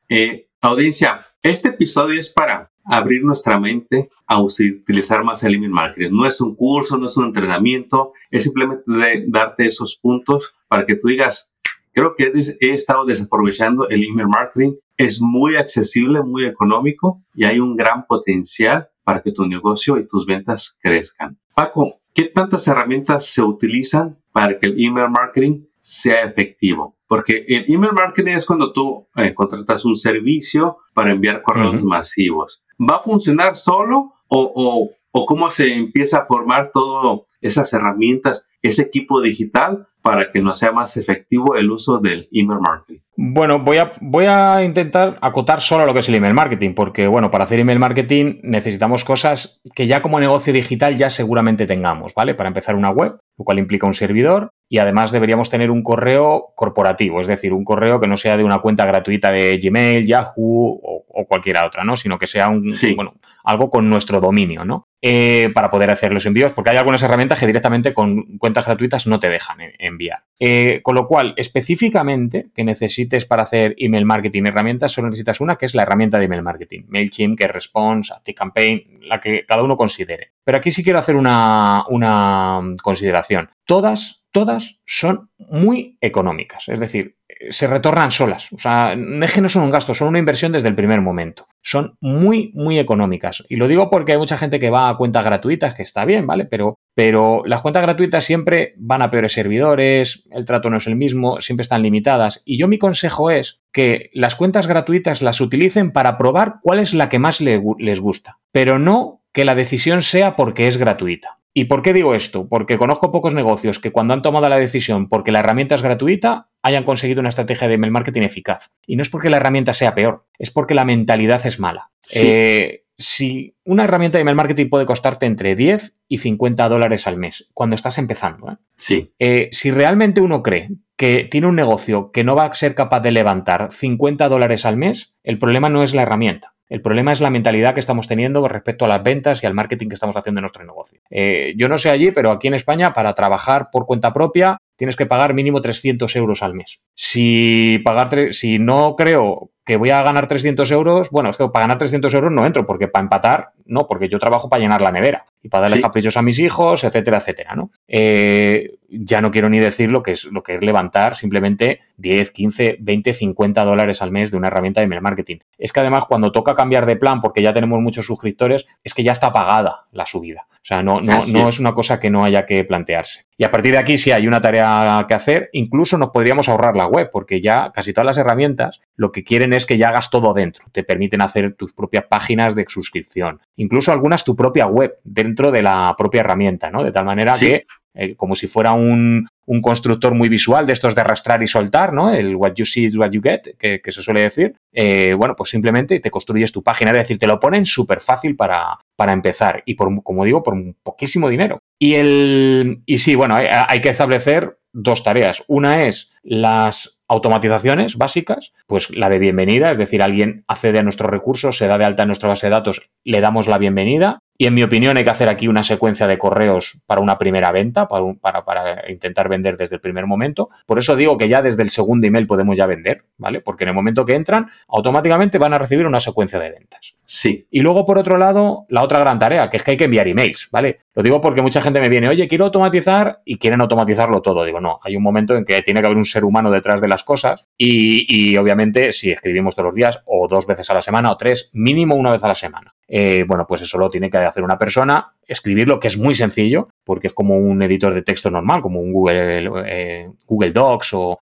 audiencia, 0.61 1.25
este 1.41 1.69
episodio 1.69 2.19
es 2.19 2.29
para 2.29 2.72
abrir 2.83 3.23
nuestra 3.23 3.59
mente 3.59 4.09
a 4.27 4.41
utilizar 4.41 5.23
más 5.23 5.43
el 5.43 5.55
email 5.55 5.71
marketing. 5.71 6.11
No 6.11 6.25
es 6.25 6.41
un 6.41 6.55
curso, 6.55 6.97
no 6.97 7.05
es 7.05 7.17
un 7.17 7.25
entrenamiento, 7.25 8.13
es 8.29 8.43
simplemente 8.43 8.83
de 8.87 9.25
darte 9.27 9.65
esos 9.65 9.97
puntos 10.01 10.53
para 10.67 10.85
que 10.85 10.95
tú 10.95 11.07
digas, 11.07 11.49
creo 11.91 12.15
que 12.15 12.31
he 12.59 12.73
estado 12.73 13.05
desaprovechando 13.05 13.87
el 13.89 14.03
email 14.03 14.27
marketing, 14.27 14.73
es 14.97 15.21
muy 15.21 15.55
accesible, 15.55 16.21
muy 16.23 16.45
económico 16.45 17.23
y 17.33 17.45
hay 17.45 17.59
un 17.59 17.75
gran 17.75 18.05
potencial 18.05 18.89
para 19.03 19.21
que 19.21 19.31
tu 19.31 19.45
negocio 19.45 19.97
y 19.97 20.07
tus 20.07 20.25
ventas 20.25 20.77
crezcan. 20.81 21.37
Paco, 21.55 21.93
¿qué 22.13 22.25
tantas 22.25 22.67
herramientas 22.67 23.25
se 23.25 23.41
utilizan 23.41 24.17
para 24.31 24.57
que 24.57 24.67
el 24.67 24.83
email 24.83 25.09
marketing 25.09 25.65
sea 25.79 26.23
efectivo? 26.23 26.97
Porque 27.07 27.43
el 27.47 27.65
email 27.67 27.93
marketing 27.93 28.31
es 28.31 28.45
cuando 28.45 28.73
tú 28.73 29.07
eh, 29.15 29.33
contratas 29.33 29.85
un 29.85 29.95
servicio 29.95 30.77
para 30.93 31.11
enviar 31.11 31.43
correos 31.43 31.83
masivos. 31.83 32.63
¿Va 32.89 32.95
a 32.95 32.99
funcionar 32.99 33.55
solo 33.55 34.13
o, 34.27 34.89
cómo 35.27 35.49
se 35.49 35.73
empieza 35.73 36.19
a 36.19 36.25
formar 36.25 36.71
todas 36.73 37.21
esas 37.41 37.71
herramientas, 37.73 38.49
ese 38.61 38.83
equipo 38.83 39.21
digital 39.21 39.87
para 40.01 40.31
que 40.31 40.41
no 40.41 40.53
sea 40.53 40.71
más 40.71 40.97
efectivo 40.97 41.55
el 41.55 41.71
uso 41.71 41.99
del 41.99 42.27
email 42.31 42.59
marketing? 42.59 42.99
Bueno, 43.15 43.59
voy 43.59 43.77
a, 43.77 43.91
voy 44.01 44.25
a 44.25 44.63
intentar 44.63 45.19
acotar 45.21 45.61
solo 45.61 45.85
lo 45.85 45.93
que 45.93 45.99
es 45.99 46.09
el 46.09 46.15
email 46.15 46.33
marketing, 46.33 46.73
porque 46.73 47.07
bueno, 47.07 47.29
para 47.29 47.43
hacer 47.43 47.59
email 47.59 47.79
marketing 47.79 48.39
necesitamos 48.41 49.05
cosas 49.05 49.61
que 49.75 49.87
ya 49.87 50.01
como 50.01 50.19
negocio 50.19 50.51
digital 50.51 50.97
ya 50.97 51.09
seguramente 51.09 51.67
tengamos, 51.67 52.13
¿vale? 52.15 52.33
Para 52.33 52.49
empezar 52.49 52.75
una 52.75 52.89
web, 52.89 53.17
lo 53.37 53.45
cual 53.45 53.59
implica 53.59 53.85
un 53.85 53.93
servidor 53.93 54.51
y 54.73 54.79
además 54.79 55.11
deberíamos 55.11 55.51
tener 55.51 55.69
un 55.69 55.83
correo 55.83 56.51
corporativo, 56.55 57.21
es 57.21 57.27
decir, 57.27 57.53
un 57.53 57.63
correo 57.63 57.99
que 57.99 58.07
no 58.07 58.17
sea 58.17 58.37
de 58.37 58.43
una 58.43 58.57
cuenta 58.57 58.87
gratuita 58.87 59.29
de 59.31 59.59
Gmail, 59.61 60.07
Yahoo 60.07 60.79
o, 60.81 61.05
o 61.07 61.27
cualquiera 61.27 61.67
otra, 61.67 61.83
¿no? 61.83 61.95
Sino 61.95 62.17
que 62.17 62.25
sea 62.25 62.49
un, 62.49 62.71
bueno, 62.95 63.13
algo 63.43 63.69
con 63.69 63.87
nuestro 63.87 64.19
dominio, 64.19 64.65
¿no? 64.65 64.87
Eh, 64.99 65.51
para 65.53 65.69
poder 65.69 65.91
hacer 65.91 66.11
los 66.11 66.25
envíos, 66.25 66.53
porque 66.53 66.71
hay 66.71 66.77
algunas 66.77 67.03
herramientas 67.03 67.39
que 67.39 67.45
directamente 67.45 67.93
con 67.93 68.39
cuentas 68.39 68.65
gratuitas 68.65 69.05
no 69.05 69.19
te 69.19 69.29
dejan 69.29 69.57
enviar. 69.77 70.23
Eh, 70.39 70.79
con 70.81 70.95
lo 70.95 71.05
cual, 71.05 71.35
específicamente, 71.37 72.47
que 72.55 72.63
necesites 72.63 73.25
para 73.25 73.43
hacer 73.43 73.75
email 73.77 74.05
marketing 74.05 74.45
herramientas, 74.47 74.91
solo 74.91 75.09
necesitas 75.09 75.39
una, 75.39 75.55
que 75.55 75.67
es 75.67 75.75
la 75.75 75.83
herramienta 75.83 76.17
de 76.17 76.25
email 76.25 76.41
marketing. 76.41 76.85
MailChimp, 76.87 77.37
que 77.37 77.47
Response, 77.47 78.11
ActiveCampaign, 78.11 79.01
la 79.01 79.19
que 79.19 79.45
cada 79.45 79.61
uno 79.61 79.77
considere. 79.77 80.31
Pero 80.43 80.57
aquí 80.57 80.71
sí 80.71 80.83
quiero 80.83 80.97
hacer 80.97 81.15
una, 81.15 81.83
una 81.89 82.61
consideración. 82.81 83.51
Todas, 83.65 84.22
todas 84.33 84.79
son 84.85 85.29
muy 85.37 85.97
económicas. 86.01 86.67
Es 86.67 86.79
decir, 86.79 87.17
se 87.49 87.67
retornan 87.67 88.11
solas. 88.11 88.51
O 88.51 88.57
sea, 88.57 88.93
es 88.93 89.31
que 89.31 89.41
no 89.41 89.47
son 89.47 89.63
un 89.63 89.71
gasto, 89.71 89.93
son 89.93 90.09
una 90.09 90.19
inversión 90.19 90.51
desde 90.51 90.67
el 90.67 90.75
primer 90.75 91.01
momento. 91.01 91.47
Son 91.61 91.97
muy, 92.01 92.51
muy 92.55 92.79
económicas. 92.79 93.43
Y 93.47 93.55
lo 93.55 93.67
digo 93.67 93.89
porque 93.89 94.13
hay 94.13 94.17
mucha 94.17 94.37
gente 94.37 94.59
que 94.59 94.69
va 94.69 94.89
a 94.89 94.97
cuentas 94.97 95.23
gratuitas, 95.23 95.75
que 95.75 95.83
está 95.83 96.03
bien, 96.03 96.25
¿vale? 96.25 96.45
Pero, 96.45 96.79
pero 96.95 97.43
las 97.45 97.61
cuentas 97.61 97.83
gratuitas 97.83 98.23
siempre 98.25 98.73
van 98.77 99.01
a 99.01 99.11
peores 99.11 99.33
servidores, 99.33 100.27
el 100.31 100.45
trato 100.45 100.69
no 100.69 100.77
es 100.77 100.87
el 100.87 100.95
mismo, 100.95 101.39
siempre 101.39 101.61
están 101.61 101.83
limitadas. 101.83 102.41
Y 102.43 102.57
yo 102.57 102.67
mi 102.67 102.79
consejo 102.79 103.29
es 103.29 103.61
que 103.71 104.09
las 104.13 104.35
cuentas 104.35 104.67
gratuitas 104.67 105.21
las 105.21 105.41
utilicen 105.41 105.91
para 105.91 106.17
probar 106.17 106.55
cuál 106.61 106.79
es 106.79 106.93
la 106.93 107.07
que 107.07 107.19
más 107.19 107.39
les 107.39 107.99
gusta, 107.99 108.39
pero 108.51 108.79
no 108.79 109.21
que 109.31 109.45
la 109.45 109.55
decisión 109.55 110.01
sea 110.01 110.35
porque 110.35 110.67
es 110.67 110.77
gratuita. 110.77 111.39
¿Y 111.53 111.65
por 111.65 111.83
qué 111.83 111.93
digo 111.93 112.15
esto? 112.15 112.47
Porque 112.47 112.77
conozco 112.77 113.11
pocos 113.11 113.33
negocios 113.33 113.77
que 113.79 113.91
cuando 113.91 114.13
han 114.13 114.23
tomado 114.23 114.49
la 114.49 114.57
decisión 114.57 115.07
porque 115.07 115.31
la 115.31 115.39
herramienta 115.39 115.75
es 115.75 115.83
gratuita, 115.83 116.49
hayan 116.63 116.83
conseguido 116.83 117.19
una 117.19 117.29
estrategia 117.29 117.67
de 117.67 117.75
email 117.75 117.91
marketing 117.91 118.23
eficaz. 118.23 118.71
Y 118.87 118.95
no 118.95 119.03
es 119.03 119.09
porque 119.09 119.29
la 119.29 119.37
herramienta 119.37 119.73
sea 119.73 119.93
peor, 119.93 120.25
es 120.39 120.49
porque 120.49 120.73
la 120.73 120.85
mentalidad 120.85 121.45
es 121.45 121.59
mala. 121.59 121.91
Eh, 122.15 122.85
si 122.97 123.55
una 123.65 123.83
herramienta 123.83 124.17
de 124.17 124.23
email 124.23 124.35
marketing 124.35 124.69
puede 124.69 124.85
costarte 124.85 125.25
entre 125.25 125.55
10 125.55 125.93
y 126.07 126.17
50 126.19 126.69
dólares 126.69 127.07
al 127.07 127.17
mes 127.17 127.49
cuando 127.53 127.75
estás 127.75 127.97
empezando. 127.97 128.51
¿eh? 128.51 128.55
Sí. 128.75 129.13
Eh, 129.19 129.49
si 129.51 129.71
realmente 129.71 130.21
uno 130.21 130.41
cree 130.41 130.69
que 130.95 131.27
tiene 131.29 131.47
un 131.47 131.55
negocio 131.55 132.11
que 132.11 132.23
no 132.23 132.35
va 132.35 132.45
a 132.45 132.55
ser 132.55 132.75
capaz 132.75 133.01
de 133.01 133.11
levantar 133.11 133.71
50 133.71 134.27
dólares 134.29 134.65
al 134.65 134.77
mes, 134.77 135.15
el 135.23 135.37
problema 135.37 135.69
no 135.69 135.83
es 135.83 135.93
la 135.93 136.03
herramienta. 136.03 136.53
El 136.73 136.81
problema 136.81 137.11
es 137.11 137.21
la 137.21 137.29
mentalidad 137.29 137.75
que 137.75 137.79
estamos 137.79 138.07
teniendo 138.07 138.41
con 138.41 138.49
respecto 138.49 138.85
a 138.85 138.87
las 138.87 139.03
ventas 139.03 139.43
y 139.43 139.45
al 139.45 139.53
marketing 139.53 139.89
que 139.89 139.93
estamos 139.93 140.17
haciendo 140.17 140.39
en 140.39 140.41
nuestro 140.41 140.65
negocio. 140.65 141.01
Eh, 141.11 141.53
yo 141.55 141.69
no 141.69 141.77
sé 141.77 141.91
allí, 141.91 142.09
pero 142.09 142.31
aquí 142.31 142.47
en 142.47 142.55
España, 142.55 142.93
para 142.93 143.13
trabajar 143.13 143.67
por 143.71 143.85
cuenta 143.85 144.11
propia, 144.11 144.57
tienes 144.75 144.95
que 144.95 145.05
pagar 145.05 145.35
mínimo 145.35 145.61
300 145.61 146.15
euros 146.15 146.41
al 146.41 146.55
mes. 146.55 146.81
Si, 146.95 147.79
pagar 147.85 148.33
si 148.33 148.57
no 148.57 148.95
creo 148.95 149.51
que 149.63 149.77
voy 149.77 149.91
a 149.91 150.01
ganar 150.01 150.25
300 150.25 150.71
euros, 150.71 151.11
bueno, 151.11 151.29
es 151.29 151.37
que 151.37 151.47
para 151.47 151.65
ganar 151.65 151.77
300 151.77 152.11
euros 152.15 152.31
no 152.31 152.43
entro, 152.43 152.65
porque 152.65 152.87
para 152.87 153.03
empatar, 153.03 153.51
no, 153.65 153.85
porque 153.85 154.09
yo 154.09 154.17
trabajo 154.17 154.49
para 154.49 154.61
llenar 154.61 154.81
la 154.81 154.91
nevera 154.91 155.25
y 155.43 155.49
para 155.49 155.69
darle 155.69 155.79
caprichos 155.79 156.17
a 156.17 156.23
mis 156.23 156.39
hijos, 156.39 156.83
etcétera, 156.83 157.17
etcétera, 157.17 157.55
¿no? 157.55 157.69
Eh, 157.87 158.79
ya 158.93 159.21
no 159.21 159.31
quiero 159.31 159.49
ni 159.49 159.59
decir 159.59 159.91
lo 159.91 160.03
que 160.03 160.11
es 160.11 160.25
lo 160.25 160.43
que 160.43 160.55
es 160.55 160.61
levantar 160.61 161.15
simplemente 161.15 161.81
10, 161.97 162.31
15, 162.31 162.77
20, 162.79 163.13
50 163.13 163.63
dólares 163.63 164.01
al 164.01 164.11
mes 164.11 164.31
de 164.31 164.37
una 164.37 164.47
herramienta 164.47 164.81
de 164.81 164.85
email 164.85 165.01
marketing. 165.01 165.37
Es 165.57 165.73
que 165.73 165.79
además 165.79 166.05
cuando 166.05 166.31
toca 166.31 166.55
cambiar 166.55 166.85
de 166.85 166.95
plan 166.95 167.21
porque 167.21 167.41
ya 167.41 167.53
tenemos 167.53 167.81
muchos 167.81 168.05
suscriptores, 168.05 168.67
es 168.83 168.93
que 168.93 169.03
ya 169.03 169.11
está 169.11 169.31
pagada 169.31 169.85
la 169.91 170.05
subida. 170.05 170.47
O 170.51 170.65
sea, 170.65 170.81
no, 170.81 171.01
no, 171.01 171.19
no 171.33 171.49
es 171.49 171.59
una 171.59 171.73
cosa 171.73 171.99
que 171.99 172.09
no 172.09 172.23
haya 172.23 172.45
que 172.45 172.63
plantearse. 172.63 173.25
Y 173.37 173.43
a 173.43 173.51
partir 173.51 173.73
de 173.73 173.79
aquí, 173.79 173.97
si 173.97 174.11
hay 174.11 174.27
una 174.27 174.39
tarea 174.39 175.03
que 175.09 175.13
hacer, 175.13 175.49
incluso 175.51 175.97
nos 175.97 176.11
podríamos 176.11 176.47
ahorrar 176.47 176.77
la 176.77 176.87
web, 176.87 177.09
porque 177.11 177.41
ya 177.41 177.71
casi 177.73 177.91
todas 177.91 178.05
las 178.05 178.17
herramientas 178.17 178.79
lo 178.95 179.11
que 179.11 179.25
quieren 179.25 179.51
es 179.51 179.65
que 179.65 179.77
ya 179.77 179.89
hagas 179.89 180.09
todo 180.09 180.33
dentro. 180.33 180.65
Te 180.71 180.83
permiten 180.83 181.21
hacer 181.21 181.53
tus 181.55 181.73
propias 181.73 182.05
páginas 182.05 182.55
de 182.55 182.63
suscripción. 182.67 183.41
Incluso 183.57 183.91
algunas 183.91 184.23
tu 184.23 184.37
propia 184.37 184.67
web 184.67 184.99
dentro 185.03 185.51
de 185.51 185.63
la 185.63 185.93
propia 185.97 186.21
herramienta, 186.21 186.69
¿no? 186.69 186.81
De 186.81 186.93
tal 186.93 187.03
manera 187.03 187.33
que 187.37 187.65
eh, 187.93 188.15
como 188.15 188.35
si 188.35 188.47
fuera 188.47 188.73
un, 188.73 189.27
constructor 189.61 190.13
muy 190.15 190.29
visual 190.29 190.65
de 190.65 190.73
estos 190.73 190.95
de 190.95 191.01
arrastrar 191.01 191.43
y 191.43 191.47
soltar, 191.47 191.93
¿no? 191.93 192.13
El 192.13 192.35
what 192.35 192.53
you 192.55 192.65
see 192.65 192.85
is 192.85 192.97
what 192.97 193.11
you 193.11 193.21
get, 193.21 193.55
que, 193.57 193.81
se 193.91 194.01
suele 194.01 194.21
decir. 194.21 194.55
Eh, 194.71 195.13
bueno, 195.17 195.35
pues 195.35 195.49
simplemente 195.49 195.99
te 195.99 196.09
construyes 196.09 196.51
tu 196.51 196.63
página, 196.63 196.91
es 196.91 196.97
decir, 196.97 197.17
te 197.17 197.27
lo 197.27 197.39
ponen 197.39 197.65
súper 197.65 197.99
fácil 197.99 198.35
para, 198.35 198.79
para 198.95 199.11
empezar 199.11 199.61
y, 199.65 199.75
por, 199.75 200.03
como 200.03 200.23
digo, 200.23 200.41
por 200.43 200.55
poquísimo 200.81 201.29
dinero. 201.29 201.59
Y, 201.77 201.95
el, 201.95 202.81
y 202.85 202.97
sí, 202.99 203.15
bueno, 203.15 203.35
hay, 203.35 203.47
hay 203.49 203.81
que 203.81 203.89
establecer 203.89 204.57
dos 204.73 205.03
tareas. 205.03 205.43
Una 205.47 205.83
es 205.85 206.11
las 206.23 207.01
automatizaciones 207.07 207.97
básicas, 207.97 208.53
pues 208.67 208.89
la 208.89 209.09
de 209.09 209.19
bienvenida, 209.19 209.71
es 209.71 209.77
decir, 209.77 210.01
alguien 210.01 210.43
accede 210.47 210.79
a 210.79 210.83
nuestros 210.83 211.09
recursos, 211.09 211.57
se 211.57 211.67
da 211.67 211.77
de 211.77 211.85
alta 211.85 212.03
en 212.03 212.07
nuestra 212.07 212.29
base 212.29 212.47
de 212.47 212.51
datos, 212.51 212.89
le 213.03 213.21
damos 213.21 213.47
la 213.47 213.59
bienvenida. 213.59 214.19
Y 214.37 214.47
en 214.47 214.53
mi 214.53 214.63
opinión 214.63 214.97
hay 214.97 215.03
que 215.03 215.09
hacer 215.09 215.29
aquí 215.29 215.47
una 215.47 215.63
secuencia 215.63 216.07
de 216.07 216.17
correos 216.17 216.81
para 216.87 217.01
una 217.01 217.17
primera 217.17 217.51
venta, 217.51 217.87
para, 217.87 218.43
para, 218.43 218.91
intentar 218.91 219.29
vender 219.29 219.57
desde 219.57 219.75
el 219.75 219.81
primer 219.81 220.07
momento. 220.07 220.49
Por 220.65 220.79
eso 220.79 220.95
digo 220.95 221.17
que 221.17 221.29
ya 221.29 221.41
desde 221.41 221.63
el 221.63 221.69
segundo 221.69 222.07
email 222.07 222.25
podemos 222.25 222.57
ya 222.57 222.65
vender, 222.65 223.05
¿vale? 223.17 223.41
Porque 223.41 223.63
en 223.63 223.69
el 223.69 223.75
momento 223.75 224.05
que 224.05 224.15
entran, 224.15 224.49
automáticamente 224.67 225.37
van 225.37 225.53
a 225.53 225.59
recibir 225.59 225.85
una 225.85 225.99
secuencia 225.99 226.39
de 226.39 226.51
ventas. 226.51 226.95
Sí. 227.05 227.47
Y 227.51 227.61
luego, 227.61 227.85
por 227.85 227.97
otro 227.97 228.17
lado, 228.17 228.65
la 228.69 228.81
otra 228.81 228.99
gran 228.99 229.19
tarea, 229.19 229.49
que 229.49 229.57
es 229.57 229.63
que 229.63 229.71
hay 229.71 229.77
que 229.77 229.83
enviar 229.85 230.07
emails, 230.07 230.49
¿vale? 230.51 230.79
Lo 230.95 231.01
digo 231.01 231.21
porque 231.21 231.41
mucha 231.41 231.61
gente 231.61 231.79
me 231.79 231.89
viene, 231.89 232.07
oye, 232.07 232.27
quiero 232.27 232.45
automatizar 232.45 233.21
y 233.25 233.37
quieren 233.37 233.61
automatizarlo 233.61 234.21
todo. 234.21 234.45
Digo, 234.45 234.61
no, 234.61 234.79
hay 234.83 234.95
un 234.95 235.03
momento 235.03 235.35
en 235.35 235.43
que 235.43 235.61
tiene 235.61 235.81
que 235.81 235.87
haber 235.87 235.97
un 235.97 236.05
ser 236.05 236.23
humano 236.23 236.51
detrás 236.51 236.81
de 236.81 236.87
las 236.87 237.03
cosas 237.03 237.49
y, 237.57 238.37
obviamente 238.37 238.91
si 238.91 239.11
escribimos 239.11 239.55
todos 239.55 239.67
los 239.67 239.75
días 239.75 240.01
o 240.05 240.27
dos 240.27 240.45
veces 240.45 240.69
a 240.69 240.73
la 240.73 240.81
semana 240.81 241.11
o 241.11 241.17
tres, 241.17 241.49
mínimo 241.53 241.95
una 241.95 242.11
vez 242.11 242.23
a 242.23 242.27
la 242.27 242.35
semana. 242.35 242.75
Eh, 242.87 243.25
bueno, 243.27 243.45
pues 243.47 243.61
eso 243.61 243.77
lo 243.77 243.89
tiene 243.89 244.09
que 244.09 244.17
hacer 244.17 244.43
una 244.43 244.57
persona, 244.57 245.13
escribirlo, 245.25 245.79
que 245.79 245.87
es 245.87 245.97
muy 245.97 246.15
sencillo, 246.15 246.69
porque 246.83 247.07
es 247.07 247.13
como 247.13 247.37
un 247.37 247.61
editor 247.61 247.93
de 247.93 248.03
texto 248.03 248.29
normal, 248.29 248.61
como 248.61 248.79
un 248.79 248.91
Google, 248.91 249.49
eh, 249.65 250.09
Google 250.25 250.51
Docs 250.51 250.91
o, 250.93 251.19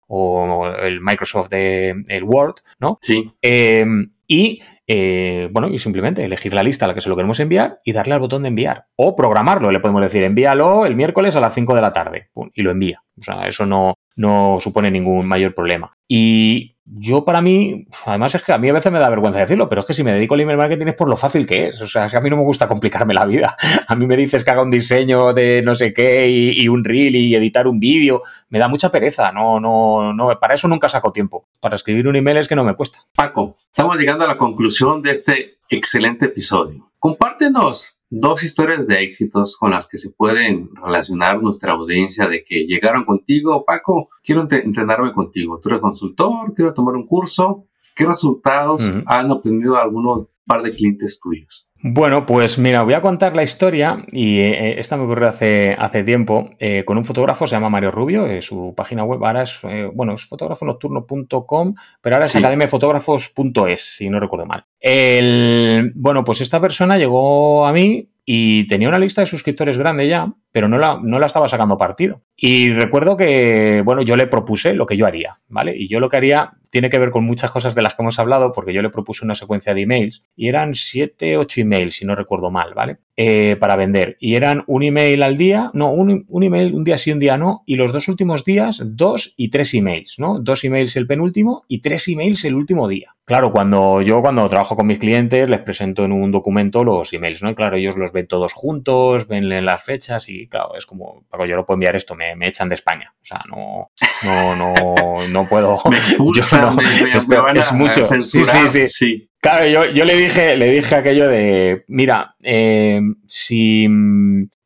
el 0.83 1.01
Microsoft 1.01 1.49
de, 1.49 2.05
el 2.09 2.25
Word, 2.25 2.57
¿no? 2.79 2.99
Sí. 3.01 3.33
Eh, 3.43 3.87
y 4.27 4.61
eh, 4.87 5.49
bueno, 5.51 5.69
y 5.69 5.79
simplemente 5.79 6.25
elegir 6.25 6.53
la 6.53 6.62
lista 6.62 6.85
a 6.85 6.88
la 6.88 6.95
que 6.95 7.01
se 7.01 7.09
lo 7.09 7.17
queremos 7.17 7.40
enviar 7.40 7.81
y 7.85 7.93
darle 7.93 8.14
al 8.14 8.21
botón 8.21 8.43
de 8.43 8.49
enviar. 8.49 8.87
O 8.97 9.17
programarlo, 9.17 9.71
le 9.71 9.81
podemos 9.81 10.03
decir, 10.03 10.23
envíalo 10.23 10.87
el 10.87 10.97
miércoles 10.97 11.37
a 11.37 11.40
las 11.40 11.55
5 11.55 11.75
de 11.75 11.81
la 11.81 11.93
tarde. 11.93 12.31
y 12.55 12.62
lo 12.62 12.71
envía. 12.71 13.03
O 13.19 13.23
sea, 13.23 13.47
eso 13.47 13.64
no, 13.64 13.95
no 14.16 14.59
supone 14.61 14.90
ningún 14.90 15.27
mayor 15.27 15.55
problema. 15.55 15.96
Y 16.09 16.74
yo 16.87 17.24
para 17.24 17.40
mí, 17.40 17.87
además 18.05 18.35
es 18.35 18.42
que 18.42 18.53
a 18.53 18.59
mí 18.59 18.68
a 18.68 18.74
veces 18.74 18.92
me 18.92 18.98
da 18.98 19.09
vergüenza 19.09 19.40
decirlo, 19.40 19.68
pero 19.68 19.81
es 19.81 19.87
que 19.87 19.94
si 19.94 20.05
me 20.05 20.12
dedico 20.12 20.35
al 20.35 20.40
email 20.40 20.59
marketing 20.59 20.88
es 20.88 20.94
por 20.94 21.09
lo 21.09 21.16
fácil 21.16 21.46
que 21.46 21.68
es. 21.68 21.81
O 21.81 21.88
sea, 21.88 22.07
es 22.07 22.12
que 22.12 22.18
a 22.18 22.20
mí 22.20 22.29
no 22.29 22.37
me 22.37 22.42
gusta 22.42 22.68
complicarme 22.68 23.14
la 23.14 23.24
vida. 23.24 23.57
A 23.88 23.94
mí 23.96 24.07
me 24.07 24.16
dices 24.16 24.44
que 24.44 24.50
haga 24.50 24.62
un 24.62 24.70
diseño 24.70 25.33
de 25.33 25.62
no 25.62 25.74
sé 25.74 25.94
qué 25.94 26.29
y, 26.29 26.68
un 26.68 26.85
reel 26.85 27.16
y 27.16 27.35
editar 27.35 27.66
un 27.66 27.81
vídeo. 27.81 28.22
Me 28.48 28.59
da 28.59 28.68
mucha 28.68 28.90
pereza. 28.90 29.33
No, 29.33 29.61
no, 29.61 30.12
no. 30.12 30.38
Para 30.38 30.55
eso 30.55 30.68
nunca 30.68 30.88
saco 30.88 31.12
tiempo. 31.12 31.46
Para 31.61 31.77
escribir 31.77 32.07
un 32.07 32.16
email 32.16 32.37
es 32.38 32.48
que 32.48 32.57
no 32.57 32.64
me 32.64 32.74
cuesta. 32.74 33.00
Paco, 33.14 33.57
estamos 33.70 33.98
llegando 33.98 34.24
a 34.24 34.29
la 34.29 34.37
conclusión 34.37 35.03
de 35.03 35.12
este 35.12 35.59
excelente 35.70 36.27
episodio. 36.27 36.90
Compártenos 36.98 37.96
dos 38.14 38.44
historias 38.44 38.87
de 38.87 39.03
éxitos 39.03 39.57
con 39.57 39.72
las 39.72 39.88
que 39.88 39.98
se 39.98 40.11
pueden 40.11 40.70
relacionar 40.74 41.42
nuestra 41.42 41.72
audiencia 41.72 42.29
de 42.29 42.44
que 42.44 42.64
llegaron 42.66 43.05
contigo, 43.05 43.64
Paco, 43.64 44.09
quiero 44.22 44.46
entrenarme 44.50 45.12
contigo, 45.12 45.59
tú 45.61 45.68
eres 45.68 45.81
consultor, 45.81 46.55
quiero 46.55 46.72
tomar 46.72 46.94
un 46.94 47.07
curso, 47.07 47.66
¿qué 47.94 48.07
resultados 48.07 48.88
han 49.07 49.31
obtenido 49.31 49.77
algunos 49.77 50.29
par 50.47 50.63
de 50.63 50.73
clientes 50.73 51.19
tuyos? 51.21 51.69
Bueno, 51.87 52.25
pues 52.25 52.57
mira, 52.59 52.83
voy 52.83 52.95
a 52.95 53.03
contar 53.03 53.37
la 53.37 53.43
historia 53.43 54.07
y 54.11 54.39
eh, 54.39 54.81
esta 54.81 54.97
me 54.97 55.05
ocurrió 55.05 55.29
hace, 55.29 55.77
hace 55.79 56.03
tiempo 56.03 56.49
eh, 56.59 56.83
con 56.87 56.97
un 56.97 57.05
fotógrafo, 57.05 57.47
se 57.47 57.57
llama 57.57 57.69
Mario 57.69 57.91
Rubio, 57.91 58.27
eh, 58.27 58.41
su 58.41 58.73
página 58.75 59.05
web 59.05 59.23
ahora 59.23 59.43
es, 59.43 59.61
bueno, 59.93 60.15
es 60.15 60.25
fotógrafonocturno.com, 60.25 61.75
pero 62.01 62.17
ahora 62.17 62.27
es 62.27 62.37
academiafotógrafos.es, 62.37 63.97
si 63.97 64.09
no 64.09 64.19
recuerdo 64.19 64.47
mal. 64.47 64.65
El, 64.81 65.93
bueno, 65.95 66.25
pues 66.25 66.41
esta 66.41 66.59
persona 66.59 66.97
llegó 66.97 67.67
a 67.67 67.73
mí 67.75 68.13
y 68.25 68.67
tenía 68.69 68.89
una 68.89 68.99
lista 68.99 69.21
de 69.21 69.27
suscriptores 69.27 69.77
grande 69.77 70.09
ya, 70.09 70.33
pero 70.51 70.69
no 70.69 70.79
la, 70.79 70.99
no 71.03 71.19
la 71.19 71.27
estaba 71.27 71.49
sacando 71.49 71.77
partido. 71.77 72.23
Y 72.37 72.73
recuerdo 72.73 73.17
que, 73.17 73.83
bueno, 73.85 74.03
yo 74.03 74.17
le 74.17 74.27
propuse 74.27 74.75
lo 74.75 74.87
que 74.87 74.97
yo 74.97 75.07
haría, 75.07 75.35
¿vale? 75.49 75.77
Y 75.77 75.89
yo 75.89 76.01
lo 76.01 76.09
que 76.09 76.17
haría 76.17 76.53
tiene 76.71 76.91
que 76.91 76.99
ver 76.99 77.11
con 77.11 77.25
muchas 77.25 77.51
cosas 77.51 77.75
de 77.75 77.83
las 77.83 77.95
que 77.95 78.03
hemos 78.03 78.19
hablado, 78.19 78.53
porque 78.53 78.73
yo 78.73 78.81
le 78.81 78.91
propuse 78.91 79.25
una 79.25 79.35
secuencia 79.35 79.75
de 79.75 79.83
emails 79.83 80.25
y 80.35 80.49
eran 80.49 80.75
7, 80.75 81.37
8 81.37 81.61
emails, 81.61 81.95
si 81.95 82.07
no 82.07 82.15
recuerdo 82.15 82.51
mal, 82.51 82.73
¿vale? 82.75 82.99
Eh, 83.17 83.57
para 83.57 83.77
vender. 83.77 84.17
Y 84.19 84.37
eran 84.37 84.65
un 84.67 84.83
email 84.83 85.23
al 85.23 85.37
día, 85.37 85.71
no, 85.75 85.93
un, 85.93 86.25
un, 86.29 86.43
email 86.43 86.75
un 86.75 86.83
día 86.83 86.99
sí, 86.99 87.13
un 87.13 87.19
día 87.19 87.37
no, 87.37 87.63
y 87.67 87.77
los 87.77 87.93
dos 87.93 88.09
últimos 88.09 88.45
días, 88.45 88.83
dos 88.85 89.35
y 89.37 89.51
tres 89.51 89.75
emails, 89.75 90.19
¿no? 90.19 90.41
Dos 90.41 90.65
emails 90.65 90.97
el 90.97 91.07
penúltimo 91.07 91.65
y 91.69 91.81
tres 91.81 92.09
emails 92.09 92.45
el 92.45 92.55
último 92.55 92.89
día. 92.89 93.13
Claro, 93.27 93.53
cuando 93.53 94.03
yo 94.03 94.21
cuando 94.21 94.47
trabajo 94.51 94.77
con 94.77 94.87
mis 94.87 94.99
clientes 94.99 95.49
les 95.49 95.61
presento 95.61 96.05
en 96.05 96.13
un 96.13 96.31
documento 96.31 96.85
los 96.85 97.11
emails, 97.15 97.43
¿no? 97.43 97.51
Y 97.51 97.55
claro, 97.55 97.77
ellos 97.77 97.97
los 97.97 98.13
ven 98.13 98.27
todos 98.27 98.53
juntos, 98.53 99.27
ven 99.27 99.49
las 99.65 99.83
fechas 99.83 100.29
y 100.29 100.47
claro, 100.47 100.77
es 100.77 100.85
como, 100.85 101.25
Paco, 101.31 101.47
yo 101.47 101.57
no 101.57 101.65
puedo 101.65 101.77
enviar 101.77 101.97
esto, 101.97 102.15
me, 102.15 102.37
me 102.37 102.49
echan 102.49 102.69
de 102.69 102.75
España. 102.75 103.15
O 103.15 103.25
sea, 103.25 103.43
no, 103.49 103.91
no, 104.25 104.57
no, 104.57 105.29
no 105.31 105.49
puedo. 105.49 105.79
me 105.91 105.97
expulsan, 105.97 106.77
me, 106.77 107.39
van 107.39 107.57
a 107.57 107.61
es 107.61 107.73
mucho. 107.73 108.03
Censurar, 108.03 108.69
sí, 108.69 108.81
sí, 108.81 108.87
sí. 108.87 109.31
Claro, 109.41 109.67
yo, 109.67 109.87
yo, 109.87 110.05
le 110.05 110.17
dije, 110.17 110.57
le 110.57 110.71
dije 110.71 110.95
aquello 110.95 111.27
de, 111.27 111.85
mira, 111.89 112.37
eh, 112.43 113.01
si 113.27 113.89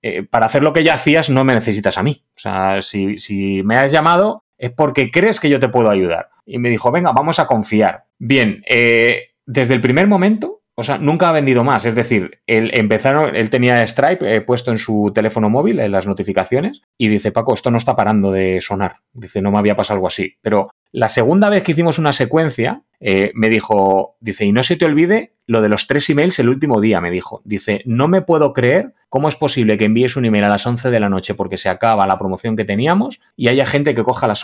eh, 0.03 0.23
para 0.23 0.47
hacer 0.47 0.63
lo 0.63 0.73
que 0.73 0.85
ya 0.85 0.95
hacías 0.95 1.31
no 1.31 1.45
me 1.45 1.55
necesitas 1.55 1.99
a 1.99 2.03
mí. 2.03 2.25
O 2.37 2.39
sea, 2.39 2.81
si, 2.81 3.19
si 3.19 3.63
me 3.65 3.77
has 3.77 3.93
llamado 3.93 4.45
es 4.59 4.71
porque 4.73 5.11
crees 5.11 5.41
que 5.41 5.49
yo 5.49 5.59
te 5.59 5.69
puedo 5.69 5.89
ayudar. 5.89 6.29
Y 6.45 6.59
me 6.59 6.69
dijo, 6.69 6.91
venga, 6.91 7.13
vamos 7.13 7.39
a 7.39 7.47
confiar. 7.47 8.05
Bien, 8.19 8.63
eh, 8.69 9.31
desde 9.47 9.75
el 9.75 9.81
primer 9.81 10.07
momento 10.07 10.59
o 10.81 10.85
sea, 10.85 10.97
nunca 10.97 11.29
ha 11.29 11.33
vendido 11.33 11.65
más. 11.65 11.85
Es 11.87 11.97
decir, 11.97 12.39
él 12.47 12.71
empezaron, 12.73 13.35
él 13.35 13.51
tenía 13.51 13.85
Stripe 13.85 14.37
eh, 14.37 14.41
puesto 14.43 14.71
en 14.71 14.79
su 14.79 15.11
teléfono 15.13 15.51
móvil, 15.51 15.81
en 15.81 15.91
las 15.91 16.07
notificaciones, 16.07 16.83
y 16.97 17.09
dice, 17.09 17.33
Paco, 17.33 17.53
esto 17.53 17.73
no 17.73 17.79
está 17.79 17.97
parando 17.97 18.31
de 18.31 18.61
sonar. 18.61 18.99
Dice, 19.13 19.43
no 19.43 19.51
me 19.51 19.59
había 19.59 19.75
pasado 19.75 19.97
algo 19.97 20.07
así. 20.07 20.37
Pero 20.41 20.69
la 20.93 21.09
segunda 21.09 21.51
vez 21.51 21.65
que 21.65 21.73
hicimos 21.73 21.99
una 21.99 22.13
secuencia, 22.13 22.83
eh, 23.01 23.31
me 23.35 23.49
dijo, 23.49 24.17
dice, 24.21 24.45
y 24.45 24.53
no 24.53 24.63
se 24.63 24.77
te 24.77 24.85
olvide 24.85 25.35
lo 25.47 25.63
de 25.63 25.69
los 25.69 25.87
tres 25.87 26.09
emails 26.11 26.39
el 26.39 26.49
último 26.49 26.81
día, 26.81 27.01
me 27.01 27.11
dijo. 27.11 27.43
Dice, 27.45 27.83
no 27.85 28.09
me 28.09 28.23
puedo 28.23 28.53
creer 28.53 28.95
cómo 29.09 29.29
es 29.29 29.37
posible 29.37 29.79
que 29.79 29.85
envíes 29.85 30.17
un 30.17 30.25
email 30.25 30.45
a 30.45 30.49
las 30.49 30.67
11 30.67 30.91
de 30.91 31.01
la 31.01 31.09
noche 31.09 31.35
porque 31.35 31.57
se 31.57 31.69
acaba 31.69 32.07
la 32.07 32.19
promoción 32.19 32.57
que 32.57 32.65
teníamos 32.65 33.21
y 33.37 33.49
haya 33.49 33.65
gente 33.65 33.95
que 33.95 34.05
coja 34.05 34.27
las 34.27 34.43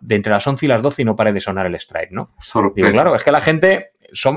de 0.00 0.14
entre 0.14 0.32
las 0.32 0.46
11 0.46 0.66
y 0.66 0.68
las 0.68 0.82
12 0.82 1.02
y 1.02 1.04
no 1.04 1.16
pare 1.16 1.32
de 1.32 1.40
sonar 1.40 1.66
el 1.66 1.78
Stripe, 1.78 2.10
¿no? 2.10 2.30
Digo, 2.82 2.90
claro, 2.92 3.14
es 3.14 3.24
que 3.24 3.32
la 3.32 3.40
gente 3.40 3.90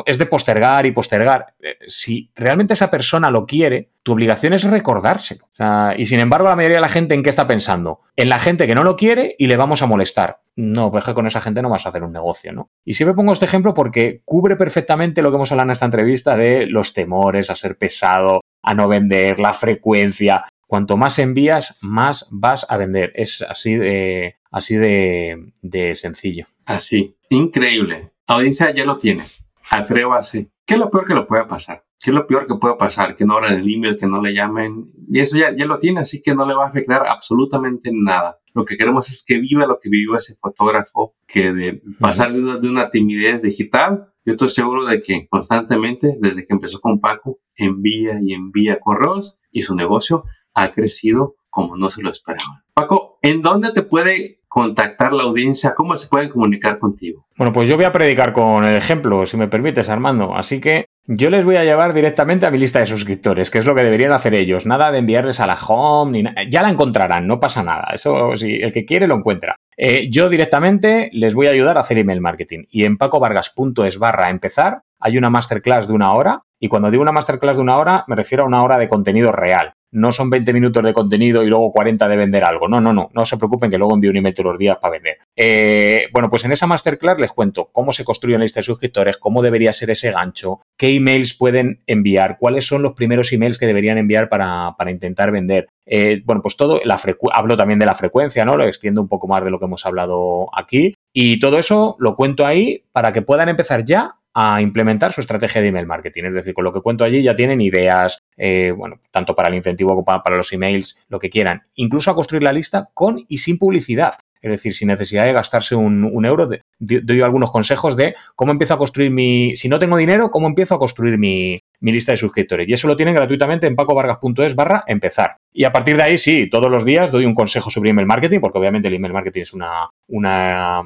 es 0.06 0.18
de 0.18 0.26
postergar 0.26 0.86
y 0.86 0.92
postergar. 0.92 1.54
Eh, 1.62 1.76
si 1.88 2.32
realmente 2.36 2.74
esa 2.74 2.90
persona 2.90 3.30
lo 3.30 3.46
quiere, 3.46 3.90
tu 4.04 4.14
obligación 4.14 4.54
es 4.54 4.64
recordárselo. 4.64 5.50
y 5.98 6.06
sin 6.06 6.20
embargo, 6.20 6.48
la 6.48 6.56
mayoría 6.56 6.78
de 6.78 6.82
la 6.82 6.90
gente 6.90 7.14
en 7.14 7.24
qué 7.24 7.30
está 7.30 7.48
pensando? 7.48 8.02
En 8.16 8.30
la 8.30 8.40
gente 8.40 8.68
que 8.68 8.76
no 8.76 8.84
lo 8.84 8.96
quiere 8.96 9.36
y 9.38 9.48
le 9.48 9.58
vamos 9.58 9.82
a 9.82 9.86
molestar. 9.86 10.40
No, 10.56 10.92
pues 10.92 11.04
que 11.04 11.14
con 11.14 11.28
esa 11.28 11.42
gente 11.42 11.62
no 11.62 11.70
vas 11.70 11.86
a 11.86 11.90
hacer 11.90 12.04
un 12.04 12.14
negocio, 12.14 12.52
¿no? 12.54 12.72
Y 12.86 12.94
siempre 12.94 13.16
pongo 13.16 13.34
este 13.34 13.46
ejemplo 13.46 13.74
porque 13.74 14.22
cubre 14.26 14.56
perfectamente 14.56 15.22
lo 15.22 15.30
que 15.30 15.36
hemos 15.36 15.52
hablado 15.52 15.68
en 15.68 15.72
esta 15.72 15.86
entrevista 15.86 16.36
de 16.36 16.66
los 16.66 16.94
temores 16.94 17.50
a 17.50 17.56
ser 17.56 17.78
pesado, 17.78 18.42
a 18.62 18.74
no 18.74 18.88
vender, 18.88 19.40
la 19.40 19.54
frecuencia. 19.54 20.46
Cuanto 20.66 20.98
más 20.98 21.20
envías, 21.20 21.78
más 21.82 22.28
vas 22.30 22.66
a 22.70 22.78
vender. 22.78 23.12
Es 23.16 23.42
así 23.42 23.76
de, 23.76 24.36
así 24.52 24.76
de, 24.76 25.52
de 25.62 25.96
sencillo. 25.96 26.46
Así. 26.66 27.16
Increíble. 27.30 28.12
Audiencia 28.28 28.74
ya 28.74 28.84
lo 28.84 28.98
tiene 28.98 29.22
atrévase. 29.70 30.52
¿Qué 30.66 30.74
es 30.74 30.80
lo 30.80 30.90
peor 30.90 31.06
que 31.06 31.14
lo 31.14 31.28
pueda 31.28 31.48
pasar? 31.48 31.86
¿Qué 32.02 32.12
es 32.12 32.14
lo 32.14 32.28
peor 32.28 32.46
que 32.46 32.56
puede 32.56 32.76
pasar? 32.76 33.16
Que 33.16 33.26
no 33.26 33.36
abran 33.36 33.54
el 33.54 33.74
email, 33.74 33.98
que 33.98 34.06
no 34.06 34.22
le 34.22 34.34
llamen. 34.34 34.84
Y 35.10 35.20
eso 35.20 35.38
ya, 35.38 35.56
ya 35.56 35.66
lo 35.66 35.80
tiene, 35.80 36.02
así 36.02 36.22
que 36.22 36.36
no 36.36 36.46
le 36.46 36.54
va 36.54 36.66
a 36.66 36.68
afectar 36.68 37.08
absolutamente 37.08 37.92
nada. 37.94 38.40
Lo 38.54 38.66
que 38.66 38.76
queremos 38.76 39.10
es 39.12 39.24
que 39.26 39.38
viva 39.38 39.66
lo 39.66 39.80
que 39.80 39.90
vivió 39.90 40.16
ese 40.16 40.36
fotógrafo, 40.36 41.16
que 41.28 41.54
de 41.54 41.82
pasar 42.00 42.34
de 42.34 42.42
una, 42.42 42.58
de 42.58 42.70
una 42.70 42.90
timidez 42.90 43.42
digital, 43.42 44.14
yo 44.26 44.34
estoy 44.34 44.50
seguro 44.50 44.86
de 44.86 45.02
que 45.02 45.28
constantemente, 45.30 46.18
desde 46.20 46.46
que 46.46 46.54
empezó 46.54 46.82
con 46.82 47.00
Paco, 47.00 47.40
envía 47.56 48.20
y 48.22 48.34
envía 48.34 48.80
correos 48.80 49.40
y 49.52 49.62
su 49.62 49.74
negocio 49.74 50.26
ha 50.54 50.74
crecido 50.74 51.36
como 51.50 51.78
no 51.78 51.90
se 51.90 52.02
lo 52.02 52.10
esperaban. 52.10 52.64
Paco, 52.74 53.20
¿en 53.22 53.42
dónde 53.42 53.72
te 53.72 53.84
puede 53.84 54.42
contactar 54.58 55.14
la 55.14 55.22
audiencia? 55.22 55.76
¿Cómo 55.76 55.96
se 55.96 56.08
pueden 56.08 56.30
comunicar 56.30 56.80
contigo? 56.80 57.28
Bueno, 57.38 57.54
pues 57.54 57.70
yo 57.70 57.76
voy 57.76 57.86
a 57.86 57.92
predicar 57.92 58.34
con 58.34 58.64
el 58.64 58.76
ejemplo, 58.76 59.24
si 59.28 59.38
me 59.38 59.48
permites, 59.48 59.88
Armando. 59.88 60.36
Así 60.36 60.60
que 60.60 60.86
yo 61.06 61.30
les 61.30 61.46
voy 61.46 61.58
a 61.58 61.64
llevar 61.64 61.94
directamente 61.94 62.48
a 62.48 62.50
mi 62.50 62.58
lista 62.58 62.80
de 62.80 62.88
suscriptores, 62.88 63.52
que 63.52 63.60
es 63.60 63.68
lo 63.68 63.76
que 63.76 63.84
deberían 63.84 64.14
hacer 64.14 64.34
ellos. 64.34 64.66
Nada 64.66 64.92
de 64.92 64.98
enviarles 64.98 65.40
a 65.40 65.46
la 65.46 65.60
home, 65.64 66.12
ni 66.12 66.24
nada. 66.24 66.42
Ya 66.50 66.64
la 66.64 66.70
encontrarán, 66.70 67.28
no 67.28 67.40
pasa 67.40 67.62
nada. 67.62 67.90
Eso 67.94 68.36
sí, 68.36 68.58
el 68.60 68.74
que 68.74 68.84
quiere 68.84 69.06
lo 69.06 69.14
encuentra. 69.14 69.58
Eh, 69.78 70.08
yo 70.10 70.28
directamente 70.28 71.12
les 71.14 71.36
voy 71.36 71.46
a 71.46 71.52
ayudar 71.52 71.78
a 71.78 71.82
hacer 71.82 72.00
email 72.00 72.20
marketing. 72.20 72.64
Y 72.72 72.86
en 72.86 72.98
pacovargas.es 72.98 74.00
barra 74.00 74.32
empezar 74.32 74.82
hay 75.00 75.20
una 75.20 75.30
masterclass 75.30 75.88
de 75.88 75.94
una 75.94 76.14
hora. 76.14 76.42
Y 76.60 76.68
cuando 76.68 76.90
digo 76.90 77.04
una 77.04 77.12
masterclass 77.12 77.58
de 77.58 77.62
una 77.62 77.78
hora, 77.78 78.06
me 78.08 78.16
refiero 78.16 78.44
a 78.44 78.48
una 78.48 78.64
hora 78.64 78.80
de 78.80 78.88
contenido 78.88 79.32
real 79.32 79.76
no 79.92 80.12
son 80.12 80.30
20 80.30 80.54
minutos 80.54 80.84
de 80.84 80.94
contenido 80.94 81.44
y 81.44 81.48
luego 81.48 81.72
40 81.72 82.08
de 82.08 82.18
vender 82.18 82.44
algo. 82.44 82.68
No, 82.68 82.82
no, 82.82 82.94
no, 82.94 83.10
no 83.14 83.26
se 83.26 83.38
preocupen 83.38 83.70
que 83.70 83.78
luego 83.78 83.94
envío 83.94 84.12
un 84.12 84.18
email 84.18 84.34
todos 84.34 84.52
los 84.52 84.60
días 84.60 84.78
para 84.78 84.94
vender. 84.94 85.18
Eh, 85.36 86.08
bueno, 86.12 86.30
pues 86.30 86.46
en 86.46 86.52
esa 86.52 86.68
masterclass 86.68 87.20
les 87.20 87.32
cuento 87.32 87.70
cómo 87.72 87.92
se 87.92 88.04
construye 88.04 88.36
una 88.36 88.44
lista 88.44 88.60
de 88.60 88.66
suscriptores, 88.66 89.18
cómo 89.18 89.42
debería 89.42 89.74
ser 89.74 89.90
ese 89.90 90.12
gancho, 90.12 90.62
qué 90.78 90.96
emails 90.96 91.34
pueden 91.34 91.82
enviar, 91.88 92.38
cuáles 92.40 92.66
son 92.66 92.82
los 92.82 92.94
primeros 92.94 93.32
emails 93.32 93.58
que 93.58 93.68
deberían 93.68 93.98
enviar 93.98 94.30
para, 94.30 94.76
intentar 94.90 95.32
vender. 95.32 95.68
Eh, 95.86 96.22
bueno, 96.26 96.42
pues 96.42 96.58
todo, 96.58 96.82
la 96.84 97.00
hablo 97.34 97.56
también 97.56 97.80
de 97.80 97.86
la 97.86 97.96
frecuencia, 97.96 98.44
¿no? 98.46 98.58
Lo 98.58 98.66
extiendo 98.66 99.02
un 99.02 99.08
poco 99.08 99.28
más 99.28 99.44
de 99.44 99.52
lo 99.52 99.60
que 99.60 99.66
hemos 99.66 99.86
hablado 99.86 100.50
aquí. 100.54 100.96
Y 101.14 101.40
todo 101.40 101.58
eso 101.58 101.96
lo 102.00 102.16
cuento 102.16 102.46
ahí 102.46 102.84
para 102.92 103.14
que 103.14 103.22
puedan 103.22 103.50
empezar 103.50 103.84
ya 103.84 104.16
a 104.40 104.62
implementar 104.62 105.12
su 105.12 105.22
estrategia 105.22 105.62
de 105.62 105.70
email 105.70 105.88
marketing. 105.88 106.26
Es 106.26 106.34
decir, 106.36 106.54
con 106.54 106.64
lo 106.64 106.72
que 106.72 106.82
cuento 106.82 107.04
allí 107.04 107.24
ya 107.24 107.36
tienen 107.36 107.60
ideas, 107.60 108.20
eh, 108.38 108.72
bueno, 108.76 109.02
tanto 109.12 109.36
para 109.36 109.50
el 109.50 109.56
incentivo 109.56 109.92
como 109.92 110.06
para, 110.06 110.38
los 110.38 110.54
emails, 110.54 111.04
lo 111.10 111.20
que 111.20 111.30
quieran. 111.30 111.64
Incluso 111.76 112.12
a 112.12 112.16
construir 112.16 112.44
la 112.44 112.54
lista 112.54 112.90
con 112.94 113.26
y 113.28 113.38
sin 113.40 113.58
publicidad. 113.58 114.14
Es 114.40 114.52
decir, 114.52 114.76
sin 114.76 114.90
necesidad 114.90 115.26
de 115.26 115.34
gastarse 115.34 115.76
un, 115.76 116.24
euro, 116.24 116.48
doy 116.78 117.22
algunos 117.22 117.52
consejos 117.52 117.98
de 117.98 118.16
cómo 118.36 118.52
empiezo 118.52 118.76
a 118.76 118.78
construir 118.78 119.10
mi... 119.10 119.56
Si 119.56 119.68
no 119.68 119.80
tengo 119.80 119.98
dinero, 119.98 120.30
cómo 120.30 120.46
empiezo 120.46 120.76
a 120.76 120.80
construir 120.80 121.18
mi, 121.18 121.60
lista 121.82 122.12
de 122.12 122.18
suscriptores. 122.18 122.70
Y 122.70 122.74
eso 122.74 122.88
lo 122.88 122.96
tienen 122.96 123.16
gratuitamente 123.16 123.66
en 123.66 123.76
pacovargas.es 123.76 124.56
barra 124.56 124.84
empezar. 124.86 125.38
Y 125.52 125.64
a 125.64 125.72
partir 125.72 125.98
de 125.98 126.04
ahí, 126.04 126.18
sí, 126.20 126.48
todos 126.52 126.70
los 126.70 126.86
días 126.86 127.12
doy 127.12 127.26
un 127.26 127.34
consejo 127.34 127.72
sobre 127.72 127.90
email 127.90 128.06
marketing, 128.06 128.40
porque 128.40 128.60
obviamente 128.60 128.88
el 128.90 128.94
email 128.94 129.14
marketing 129.14 129.42
es 129.42 129.54
una, 129.54 129.90
una, 130.08 130.84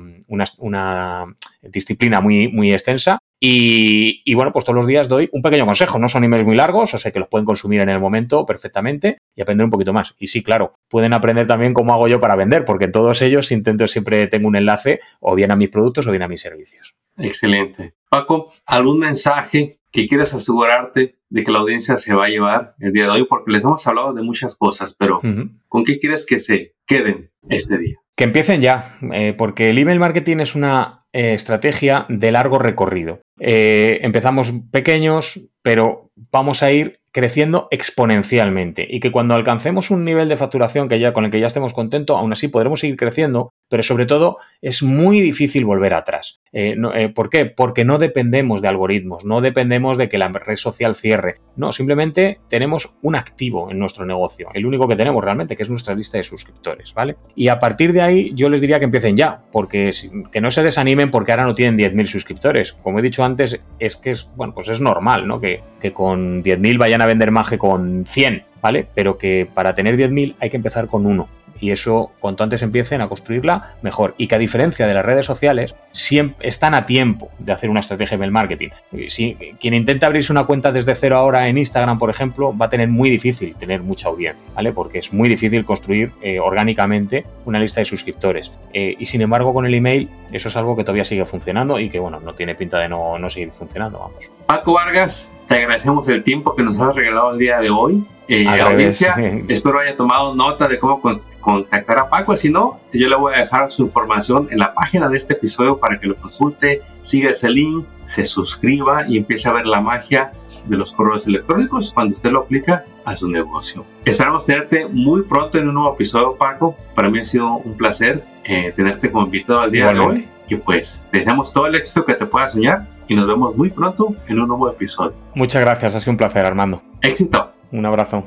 una, 0.58 1.26
disciplina 1.62 2.22
muy 2.22 2.72
extensa. 2.72 3.20
Y, 3.44 4.36
bueno, 4.36 4.52
pues 4.52 4.66
todos 4.66 4.76
los 4.76 4.86
días 4.86 5.10
doy 5.10 5.28
un 5.32 5.42
pequeño 5.42 5.66
consejo. 5.66 5.98
No 5.98 6.08
son 6.08 6.24
emails 6.24 6.46
muy 6.46 6.56
largos, 6.56 6.94
o 6.94 6.98
sea 7.00 7.12
que 7.12 7.18
los 7.18 7.28
pueden 7.28 7.44
consumir 7.44 7.82
en 7.82 7.90
el 7.90 8.00
momento 8.00 8.46
perfectamente 8.46 9.18
y 9.36 9.42
aprender 9.42 9.66
un 9.66 9.72
poquito 9.72 9.94
más. 9.94 10.14
Y 10.20 10.28
sí, 10.28 10.44
claro, 10.44 10.76
pueden 10.88 11.12
aprender 11.12 11.48
también 11.48 11.74
cómo 11.74 11.92
hago 11.92 12.08
yo 12.08 12.20
para 12.20 12.36
vender, 12.36 12.66
porque 12.66 12.86
en 12.86 12.92
todos 12.92 13.20
ellos 13.24 13.52
intento 13.52 13.88
siempre 13.88 14.28
tengo 14.28 14.48
un 14.48 14.56
enlace 14.56 15.00
o 15.20 15.34
bien 15.34 15.50
a 15.50 15.56
mis 15.56 15.70
productos 15.70 16.06
o 16.06 16.12
bien 16.12 16.22
a 16.22 16.28
mis 16.28 16.40
servicios. 16.40 16.96
Excelente. 17.18 17.96
Paco, 18.10 18.50
¿algún 18.68 19.00
mensaje 19.00 19.80
que 19.92 20.08
quieras 20.08 20.36
asegurarte 20.36 21.18
de 21.30 21.44
que 21.44 21.52
la 21.52 21.60
audiencia 21.60 21.98
se 21.98 22.14
va 22.14 22.26
a 22.26 22.30
llevar 22.30 22.76
el 22.80 22.94
día 22.94 23.06
de 23.06 23.10
hoy? 23.10 23.26
Porque 23.28 23.52
les 23.52 23.64
hemos 23.64 23.86
hablado 23.88 24.14
de 24.14 24.22
muchas 24.22 24.56
cosas, 24.56 24.94
pero 24.94 25.20
¿con 25.68 25.84
qué 25.84 25.98
quieres 25.98 26.28
que 26.28 26.40
se 26.40 26.76
queden 26.86 27.32
este 27.50 27.80
día? 27.80 27.98
Que 28.16 28.26
empiecen 28.26 28.62
ya, 28.62 28.98
eh, 29.14 29.34
porque 29.36 29.72
el 29.72 29.80
email 29.80 30.00
marketing 30.00 30.38
es 30.38 30.54
una 30.54 31.01
eh, 31.14 31.34
estrategia 31.34 32.06
de 32.10 32.32
largo 32.32 32.58
recorrido. 32.58 33.22
Eh, 33.40 34.00
empezamos 34.04 34.54
pequeños, 34.72 35.42
pero 35.62 36.12
vamos 36.32 36.64
a 36.64 36.72
ir 36.72 37.01
creciendo 37.12 37.68
exponencialmente 37.72 38.88
y 38.90 39.00
que 39.00 39.12
cuando 39.12 39.34
alcancemos 39.34 39.92
un 39.92 40.06
nivel 40.06 40.30
de 40.30 40.38
facturación 40.38 40.88
que 40.88 41.00
ya 41.00 41.14
con 41.14 41.26
el 41.26 41.32
que 41.32 41.40
ya 41.40 41.48
estemos 41.48 41.74
contentos, 41.74 42.18
aún 42.18 42.32
así 42.32 42.48
podremos 42.48 42.80
seguir 42.80 42.96
creciendo, 42.96 43.54
pero 43.70 43.84
sobre 43.84 44.06
todo 44.06 44.38
es 44.62 44.82
muy 44.82 45.20
difícil 45.20 45.66
volver 45.66 45.94
atrás. 45.94 46.42
Eh, 46.54 46.76
eh, 46.96 47.10
¿Por 47.10 47.30
qué? 47.30 47.46
Porque 47.46 47.86
no 47.86 47.98
dependemos 47.98 48.62
de 48.62 48.70
algoritmos, 48.70 49.26
no 49.26 49.42
dependemos 49.42 49.98
de 49.98 50.10
que 50.10 50.18
la 50.18 50.30
red 50.30 50.56
social 50.56 50.96
cierre. 50.96 51.40
No, 51.56 51.72
simplemente 51.72 52.40
tenemos 52.48 52.98
un 53.02 53.16
activo 53.16 53.72
en 53.72 53.80
nuestro 53.80 54.06
negocio, 54.06 54.50
el 54.54 54.66
único 54.66 54.88
que 54.88 54.96
tenemos 54.96 55.24
realmente, 55.24 55.58
que 55.58 55.64
es 55.64 55.70
nuestra 55.70 55.94
lista 55.94 56.18
de 56.18 56.24
suscriptores, 56.24 56.94
¿vale? 56.94 57.18
Y 57.36 57.50
a 57.50 57.60
partir 57.60 57.92
de 57.92 58.02
ahí 58.02 58.32
yo 58.34 58.50
les 58.50 58.62
diría 58.62 58.80
que 58.80 58.86
empiecen 58.86 59.18
ya, 59.18 59.42
porque 59.52 59.92
que 60.32 60.42
no 60.42 60.52
se 60.52 60.64
desanimen 60.64 61.12
porque 61.12 61.32
ahora 61.32 61.44
no 61.44 61.56
tienen 61.56 61.78
10.000 61.78 62.06
suscriptores. 62.06 62.74
Como 62.74 63.00
he 63.00 63.02
dicho 63.02 63.24
antes, 63.24 63.62
es 63.80 63.98
que 63.98 64.12
es, 64.12 64.30
bueno, 64.36 64.54
pues 64.54 64.70
es 64.70 64.80
normal, 64.80 65.28
¿no? 65.28 65.40
Que, 65.40 65.62
que 65.82 65.92
con 65.92 66.44
10.000 66.44 66.78
vayan 66.78 67.02
a 67.02 67.06
vender 67.06 67.32
más 67.32 67.50
que 67.50 67.58
con 67.58 68.06
100, 68.06 68.44
¿vale? 68.62 68.88
Pero 68.94 69.18
que 69.18 69.48
para 69.54 69.74
tener 69.74 69.98
10.000 69.98 70.36
hay 70.40 70.50
que 70.50 70.58
empezar 70.58 70.88
con 70.88 71.06
uno 71.06 71.28
y 71.62 71.72
eso 71.72 72.12
cuanto 72.20 72.44
antes 72.44 72.64
empiecen 72.64 73.00
a 73.02 73.08
construirla, 73.08 73.76
mejor. 73.82 74.16
Y 74.18 74.28
que 74.28 74.36
a 74.36 74.40
diferencia 74.40 74.88
de 74.88 74.94
las 74.94 75.06
redes 75.06 75.26
sociales, 75.26 75.76
siempre 75.92 76.50
están 76.50 76.74
a 76.74 76.86
tiempo 76.86 77.30
de 77.38 77.54
hacer 77.54 77.70
una 77.70 77.80
estrategia 77.80 78.18
de 78.18 78.32
marketing. 78.32 78.70
Si 79.08 79.36
quien 79.60 79.76
intenta 79.76 80.08
abrirse 80.08 80.32
una 80.32 80.46
cuenta 80.46 80.72
desde 80.72 80.96
cero 80.96 81.18
ahora 81.18 81.48
en 81.48 81.58
Instagram, 81.58 82.00
por 82.00 82.10
ejemplo, 82.10 82.58
va 82.58 82.66
a 82.66 82.70
tener 82.70 82.90
muy 82.90 83.10
difícil 83.10 83.56
tener 83.56 83.82
mucha 83.82 84.10
audiencia, 84.10 84.52
¿vale? 84.56 84.74
Porque 84.74 85.00
es 85.00 85.14
muy 85.14 85.30
difícil 85.30 85.64
construir 85.64 86.12
eh, 86.22 86.40
orgánicamente 86.40 87.26
una 87.46 87.60
lista 87.60 87.80
de 87.80 87.86
suscriptores. 87.86 88.52
Eh, 88.74 88.96
y 88.98 89.06
sin 89.06 89.22
embargo, 89.22 89.54
con 89.54 89.66
el 89.66 89.74
email, 89.76 90.10
eso 90.32 90.50
es 90.50 90.58
algo 90.58 90.76
que 90.76 90.84
todavía 90.84 91.06
sigue 91.06 91.26
funcionando 91.26 91.80
y 91.80 91.90
que, 91.90 92.00
bueno, 92.00 92.20
no 92.20 92.34
tiene 92.34 92.56
pinta 92.56 92.80
de 92.80 92.90
no, 92.90 93.20
no 93.20 93.30
seguir 93.30 93.52
funcionando, 93.52 94.00
vamos. 94.00 94.32
Paco 94.48 94.74
Vargas, 94.74 95.30
te 95.52 95.58
agradecemos 95.58 96.08
el 96.08 96.24
tiempo 96.24 96.56
que 96.56 96.64
nos 96.64 96.80
has 96.80 96.96
regalado 96.96 97.34
el 97.34 97.38
día 97.38 97.60
de 97.60 97.70
hoy. 97.70 98.02
Eh, 98.30 98.48
audiencia, 98.48 99.16
espero 99.50 99.80
haya 99.80 99.98
tomado 99.98 100.34
nota 100.34 100.70
de 100.70 100.80
cómo 100.80 101.02
contactar 101.42 102.00
a 102.00 102.10
Paco. 102.10 102.38
Si 102.38 102.50
no, 102.50 102.80
yo 102.94 103.10
le 103.10 103.16
voy 103.18 103.34
a 103.34 103.40
dejar 103.40 103.70
su 103.70 103.84
información 103.84 104.48
en 104.50 104.60
la 104.60 104.74
página 104.74 105.10
de 105.10 105.18
este 105.18 105.34
episodio 105.34 105.78
para 105.78 106.00
que 106.00 106.08
lo 106.08 106.16
consulte, 106.16 106.84
siga 107.02 107.32
ese 107.32 107.50
link, 107.50 107.86
se 108.06 108.24
suscriba 108.24 109.06
y 109.10 109.18
empiece 109.18 109.50
a 109.50 109.52
ver 109.52 109.68
la 109.68 109.82
magia 109.82 110.32
de 110.66 110.78
los 110.78 110.94
correos 110.94 111.28
electrónicos 111.28 111.92
cuando 111.94 112.14
usted 112.14 112.32
lo 112.32 112.40
aplica 112.40 112.86
a 113.04 113.18
su 113.18 113.28
negocio. 113.28 113.84
Esperamos 114.06 114.46
tenerte 114.46 114.88
muy 114.88 115.24
pronto 115.24 115.58
en 115.58 115.68
un 115.68 115.74
nuevo 115.74 115.94
episodio, 115.94 116.38
Paco. 116.38 116.78
Para 116.96 117.10
mí 117.10 117.20
ha 117.20 117.26
sido 117.26 117.56
un 117.56 117.76
placer 117.76 118.24
eh, 118.46 118.72
tenerte 118.74 119.12
como 119.12 119.26
invitado 119.26 119.60
al 119.60 119.72
día 119.72 119.92
de 119.92 120.00
hoy. 120.00 120.30
Y 120.48 120.56
pues, 120.56 121.04
deseamos 121.12 121.52
todo 121.52 121.66
el 121.68 121.76
éxito 121.76 122.06
que 122.06 122.14
te 122.14 122.26
pueda 122.26 122.48
soñar 122.48 122.86
y 123.08 123.16
nos 123.16 123.28
vemos 123.28 123.56
muy 123.56 123.70
pronto 123.70 124.16
en 124.28 124.40
un 124.40 124.48
nuevo 124.48 124.70
episodio. 124.70 125.14
Muchas 125.36 125.62
gracias, 125.62 125.96
ha 125.96 126.00
sido 126.00 126.12
un 126.12 126.18
placer, 126.18 126.46
Armando. 126.46 126.82
Éxito. 127.02 127.52
Un 127.72 127.86
abrazo. 127.86 128.24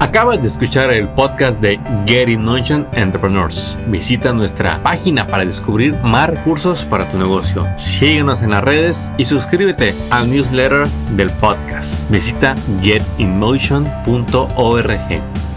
Acabas 0.00 0.40
de 0.40 0.46
escuchar 0.46 0.92
el 0.92 1.08
podcast 1.08 1.60
de 1.60 1.80
Get 2.06 2.28
in 2.28 2.44
Motion 2.44 2.86
Entrepreneurs. 2.92 3.76
Visita 3.88 4.32
nuestra 4.32 4.80
página 4.82 5.26
para 5.26 5.44
descubrir 5.44 5.94
más 6.04 6.30
recursos 6.30 6.86
para 6.86 7.08
tu 7.08 7.18
negocio. 7.18 7.66
Síguenos 7.76 8.42
en 8.42 8.50
las 8.50 8.62
redes 8.62 9.10
y 9.18 9.24
suscríbete 9.24 9.94
al 10.10 10.30
newsletter 10.30 10.86
del 11.16 11.30
podcast. 11.32 12.08
Visita 12.10 12.54
getinmotion.org. 12.80 15.47